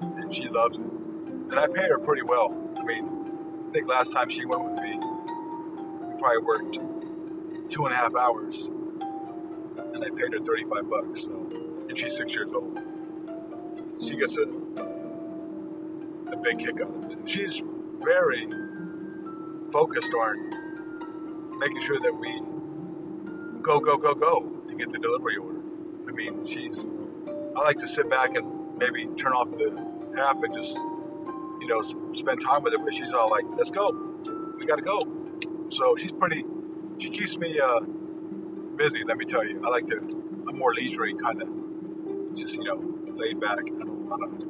And 0.00 0.34
she 0.34 0.48
loves 0.48 0.76
it. 0.76 0.84
And 0.84 1.58
I 1.58 1.66
pay 1.66 1.88
her 1.88 1.98
pretty 1.98 2.22
well. 2.22 2.52
I 2.76 2.82
mean, 2.84 3.68
I 3.68 3.72
think 3.72 3.88
last 3.88 4.12
time 4.12 4.28
she 4.28 4.44
went 4.44 4.64
with 4.64 4.82
me, 4.82 4.98
we 4.98 6.18
probably 6.18 6.42
worked 6.44 6.78
two 7.70 7.86
and 7.86 7.94
a 7.94 7.96
half 7.96 8.14
hours. 8.14 8.68
And 8.68 10.04
I 10.04 10.10
paid 10.10 10.32
her 10.32 10.40
35 10.40 10.90
bucks. 10.90 11.24
So, 11.24 11.32
and 11.88 11.96
she's 11.96 12.16
six 12.16 12.34
years 12.34 12.50
old. 12.54 12.78
She 14.00 14.16
gets 14.16 14.36
a, 14.36 14.42
a 16.32 16.36
big 16.42 16.58
kick 16.58 16.80
out 16.80 16.94
of 16.94 17.10
it. 17.10 17.18
She's 17.28 17.62
very 18.00 18.48
focused 19.72 20.12
on 20.14 21.58
making 21.58 21.80
sure 21.82 21.98
that 21.98 22.14
we 22.14 22.40
go, 23.62 23.80
go, 23.80 23.96
go, 23.96 24.14
go 24.14 24.57
get 24.78 24.90
the 24.90 24.98
delivery 24.98 25.36
order. 25.36 25.60
I 26.08 26.12
mean, 26.12 26.46
she's. 26.46 26.86
I 27.56 27.60
like 27.60 27.78
to 27.78 27.88
sit 27.88 28.08
back 28.08 28.36
and 28.36 28.78
maybe 28.78 29.06
turn 29.16 29.32
off 29.32 29.50
the 29.50 29.72
app 30.18 30.42
and 30.42 30.54
just, 30.54 30.76
you 30.76 31.66
know, 31.66 31.82
spend 32.14 32.40
time 32.40 32.62
with 32.62 32.72
her. 32.72 32.78
But 32.78 32.94
she's 32.94 33.12
all 33.12 33.30
like, 33.30 33.44
"Let's 33.50 33.70
go," 33.70 33.90
we 34.58 34.66
got 34.66 34.76
to 34.76 34.82
go. 34.82 35.00
So 35.70 35.96
she's 35.96 36.12
pretty, 36.12 36.44
she 36.98 37.10
keeps 37.10 37.36
me 37.36 37.60
uh, 37.60 37.80
busy, 38.76 39.04
let 39.04 39.18
me 39.18 39.26
tell 39.26 39.44
you. 39.44 39.62
I 39.64 39.68
like 39.68 39.84
to, 39.86 39.98
I'm 40.48 40.56
more 40.56 40.72
leisurely 40.74 41.14
kind 41.14 41.42
of, 41.42 41.48
just, 42.34 42.56
you 42.56 42.64
know, 42.64 42.80
laid 43.14 43.38
back. 43.40 43.58
I 43.58 43.84
don't 43.84 44.08
want 44.08 44.40
to 44.40 44.46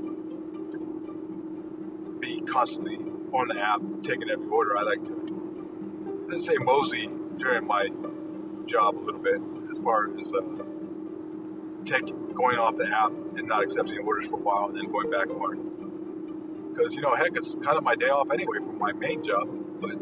be 2.21 2.41
constantly 2.43 2.99
on 3.33 3.49
the 3.49 3.61
app 3.61 3.81
taking 4.03 4.31
every 4.31 4.47
order. 4.47 4.79
I 4.79 4.83
like 4.83 5.05
to, 5.07 6.27
let's 6.29 6.47
say, 6.47 6.55
mosey 6.57 7.09
during 7.37 7.67
my 7.67 7.89
job 8.67 8.97
a 8.97 9.01
little 9.01 9.21
bit 9.21 9.41
as 9.71 9.81
far 9.81 10.17
as 10.17 10.33
uh, 10.35 10.41
take, 11.85 12.07
going 12.35 12.59
off 12.59 12.77
the 12.77 12.89
app 12.89 13.11
and 13.11 13.47
not 13.49 13.63
accepting 13.63 13.99
orders 13.99 14.27
for 14.27 14.39
a 14.39 14.43
while 14.43 14.67
and 14.67 14.77
then 14.77 14.91
going 14.91 15.11
back 15.11 15.29
on 15.31 15.79
because 16.79 16.95
you 16.95 17.03
know, 17.03 17.15
heck, 17.15 17.35
it's 17.35 17.57
kind 17.57 17.77
of 17.77 17.83
my 17.83 17.97
day 17.97 18.09
off 18.09 18.31
anyway 18.31 18.59
from 18.59 18.79
my 18.79 18.93
main 18.93 19.23
job. 19.23 19.49
But 19.81 19.95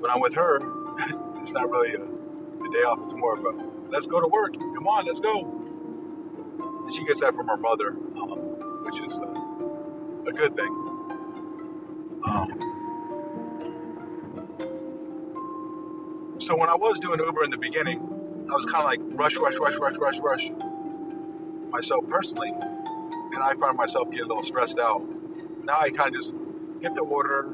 when 0.00 0.10
I'm 0.10 0.20
with 0.20 0.34
her, 0.36 0.60
it's 1.40 1.52
not 1.52 1.68
really 1.70 1.94
a, 1.94 2.02
a 2.02 2.70
day 2.70 2.78
off. 2.78 3.00
It's 3.02 3.14
more 3.14 3.36
of 3.36 3.44
a 3.44 3.64
let's 3.90 4.06
go 4.06 4.20
to 4.20 4.28
work. 4.28 4.54
Come 4.54 4.86
on, 4.86 5.06
let's 5.06 5.20
go. 5.20 5.40
And 6.84 6.94
she 6.94 7.04
gets 7.04 7.20
that 7.20 7.34
from 7.34 7.48
her 7.48 7.56
mother, 7.56 7.90
um, 7.90 8.84
which 8.84 9.00
is 9.00 9.18
a, 9.18 10.28
a 10.28 10.32
good 10.32 10.54
thing. 10.54 10.68
Um, 12.24 12.76
so 16.38 16.56
when 16.56 16.68
I 16.68 16.76
was 16.76 17.00
doing 17.00 17.18
Uber 17.18 17.44
in 17.44 17.50
the 17.50 17.58
beginning, 17.58 18.17
I 18.50 18.54
was 18.54 18.64
kind 18.64 18.78
of 18.78 18.84
like 18.84 19.00
rush, 19.18 19.36
rush, 19.36 19.56
rush, 19.56 19.76
rush, 19.76 19.96
rush, 19.96 20.18
rush 20.20 20.50
myself 21.70 22.06
personally, 22.08 22.50
and 22.50 23.42
I 23.42 23.54
found 23.60 23.76
myself 23.76 24.10
getting 24.10 24.24
a 24.24 24.28
little 24.28 24.42
stressed 24.42 24.78
out 24.78 25.02
now 25.68 25.78
I 25.80 25.90
kind 25.90 26.16
of 26.16 26.22
just 26.22 26.34
get 26.80 26.94
the 26.94 27.02
order, 27.02 27.46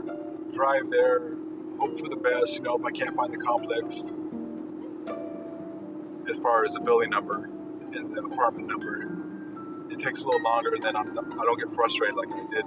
drive 0.53 0.89
there, 0.89 1.33
hope 1.79 1.99
for 1.99 2.09
the 2.09 2.17
best. 2.17 2.55
You 2.55 2.63
know, 2.63 2.77
if 2.79 2.85
I 2.85 2.93
can't 2.93 3.17
find 3.17 3.33
the 3.33 3.39
complex, 3.39 4.09
as 6.29 6.39
far 6.39 6.65
as 6.65 6.75
the 6.75 6.81
building 6.81 7.11
number 7.11 7.51
and 7.93 8.17
the 8.17 8.23
apartment 8.23 8.69
number, 8.69 9.91
it 9.91 9.99
takes 9.99 10.23
a 10.23 10.27
little 10.27 10.43
longer. 10.43 10.77
Then 10.81 10.95
I'm, 10.95 11.19
I 11.19 11.45
don't 11.45 11.59
get 11.59 11.75
frustrated 11.75 12.17
like 12.17 12.31
I 12.31 12.47
did 12.55 12.65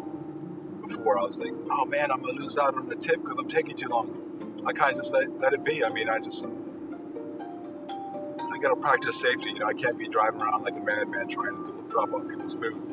before. 0.86 1.18
I 1.18 1.24
was 1.24 1.40
like, 1.40 1.54
oh 1.72 1.86
man, 1.86 2.12
I'm 2.12 2.22
gonna 2.22 2.40
lose 2.40 2.58
out 2.58 2.76
on 2.76 2.90
the 2.90 2.96
tip 2.96 3.24
because 3.24 3.38
I'm 3.40 3.48
taking 3.48 3.78
too 3.78 3.88
long. 3.88 4.64
I 4.66 4.74
kind 4.74 4.98
of 4.98 4.98
just 4.98 5.14
let, 5.14 5.40
let 5.40 5.54
it 5.54 5.64
be. 5.64 5.86
I 5.86 5.90
mean, 5.94 6.10
I 6.10 6.20
just 6.20 6.46
I 8.58 8.60
gotta 8.60 8.76
practice 8.76 9.20
safety. 9.20 9.50
You 9.50 9.60
know, 9.60 9.68
I 9.68 9.74
can't 9.74 9.98
be 9.98 10.08
driving 10.08 10.42
around 10.42 10.64
like 10.64 10.76
a 10.76 10.80
madman 10.80 11.28
trying 11.28 11.64
to 11.66 11.86
drop 11.90 12.12
off 12.14 12.28
people's 12.28 12.56
food. 12.56 12.88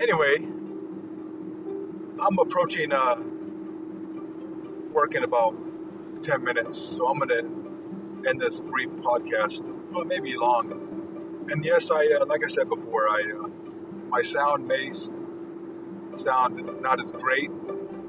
anyway, 0.00 0.36
I'm 2.20 2.38
approaching 2.38 2.92
uh, 2.92 3.16
work 4.92 5.14
in 5.14 5.24
about 5.24 5.54
10 6.22 6.44
minutes, 6.44 6.78
so 6.78 7.08
I'm 7.08 7.18
going 7.18 7.28
to 7.28 8.28
end 8.28 8.40
this 8.40 8.60
brief 8.60 8.90
podcast, 8.90 9.64
well, 9.92 10.04
maybe 10.04 10.36
long. 10.36 11.46
And 11.50 11.64
yes, 11.64 11.90
I, 11.90 12.06
uh, 12.20 12.26
like 12.26 12.44
I 12.44 12.48
said 12.48 12.68
before, 12.68 13.08
I, 13.08 13.22
uh, 13.22 13.48
my 14.08 14.22
sound 14.22 14.66
may 14.66 14.92
sound 16.12 16.80
not 16.80 17.00
as 17.00 17.12
great 17.12 17.50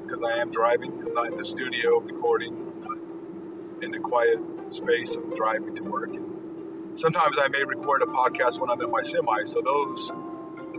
because 0.06 0.22
I 0.24 0.38
am 0.38 0.50
driving. 0.50 0.92
I'm 1.02 1.14
not 1.14 1.26
in 1.26 1.36
the 1.36 1.44
studio 1.44 1.98
recording, 1.98 2.54
I'm 2.54 2.80
not 2.80 3.82
in 3.82 3.90
the 3.90 3.98
quiet 3.98 4.38
space. 4.70 5.16
I'm 5.16 5.34
driving 5.34 5.74
to 5.76 5.84
work. 5.84 6.14
And 6.14 6.98
sometimes 6.98 7.36
I 7.40 7.48
may 7.48 7.64
record 7.64 8.02
a 8.02 8.06
podcast 8.06 8.58
when 8.58 8.70
I'm 8.70 8.80
in 8.80 8.90
my 8.90 9.02
semi, 9.02 9.44
so 9.44 9.60
those 9.60 10.12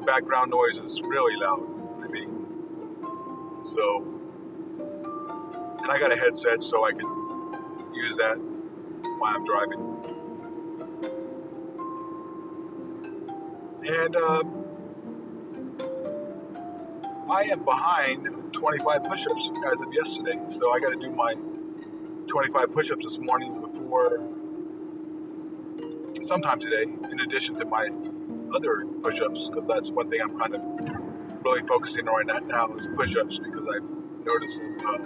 background 0.05 0.51
noise 0.51 0.77
is 0.77 1.01
really 1.01 1.35
loud. 1.35 1.61
I 2.01 2.07
mean, 2.07 2.47
so, 3.61 4.05
and 5.81 5.91
I 5.91 5.99
got 5.99 6.13
a 6.13 6.15
headset 6.15 6.63
so 6.63 6.85
I 6.85 6.93
can 6.93 7.93
use 7.93 8.15
that 8.17 8.37
while 9.17 9.35
I'm 9.35 9.43
driving. 9.43 9.93
And 13.85 14.15
uh, 14.15 14.43
I 17.29 17.43
am 17.43 17.63
behind 17.63 18.53
25 18.53 19.03
push 19.03 19.27
ups 19.27 19.51
as 19.71 19.81
of 19.81 19.93
yesterday. 19.93 20.39
So 20.49 20.71
I 20.71 20.79
got 20.79 20.91
to 20.91 20.97
do 20.97 21.11
my 21.11 21.35
25 22.27 22.71
push 22.71 22.91
ups 22.91 23.05
this 23.05 23.19
morning 23.19 23.61
before 23.61 24.21
sometime 26.21 26.59
today, 26.59 26.83
in 26.83 27.19
addition 27.21 27.55
to 27.55 27.65
my 27.65 27.89
other 28.53 28.85
push-ups 29.01 29.49
because 29.49 29.67
that's 29.67 29.91
one 29.91 30.09
thing 30.09 30.21
I'm 30.21 30.37
kind 30.37 30.55
of 30.55 30.61
really 31.43 31.65
focusing 31.67 32.07
on 32.07 32.27
right 32.27 32.45
now 32.45 32.73
is 32.75 32.87
push-ups 32.95 33.39
because 33.39 33.65
I've 33.73 34.25
noticed 34.25 34.61
that, 34.61 34.85
uh, 34.85 34.99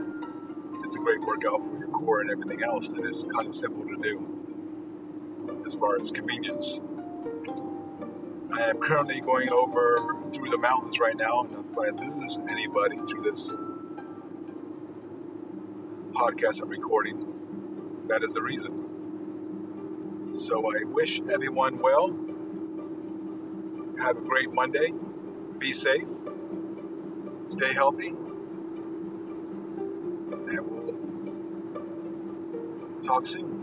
it's 0.83 0.95
a 0.95 0.99
great 0.99 1.21
workout 1.21 1.61
for 1.61 1.77
your 1.77 1.89
core 1.89 2.21
and 2.21 2.31
everything 2.31 2.63
else, 2.63 2.93
and 2.93 3.05
it's 3.05 3.25
kind 3.25 3.47
of 3.47 3.53
simple 3.53 3.83
to 3.85 3.95
do 4.01 4.43
as 5.65 5.75
far 5.75 5.99
as 5.99 6.11
convenience. 6.11 6.81
I 8.53 8.63
am 8.69 8.79
currently 8.79 9.21
going 9.21 9.49
over 9.51 10.15
through 10.31 10.49
the 10.49 10.57
mountains 10.57 10.99
right 10.99 11.17
now, 11.17 11.41
and 11.43 11.65
if 11.71 11.77
I 11.77 11.89
lose 12.05 12.39
anybody 12.49 12.97
through 13.07 13.23
this 13.23 13.57
podcast 16.11 16.61
I'm 16.61 16.69
recording, 16.69 17.41
that 18.07 18.23
is 18.23 18.33
the 18.33 18.41
reason. 18.41 18.97
So 20.33 20.65
I 20.71 20.83
wish 20.85 21.21
everyone 21.31 21.79
well 21.79 22.17
have 23.99 24.17
a 24.17 24.21
great 24.21 24.53
Monday. 24.53 24.93
Be 25.59 25.73
safe. 25.73 26.05
Stay 27.47 27.73
healthy. 27.73 28.09
And 30.31 30.59
we'll 30.67 31.11
talk 33.03 33.27
soon. 33.27 33.60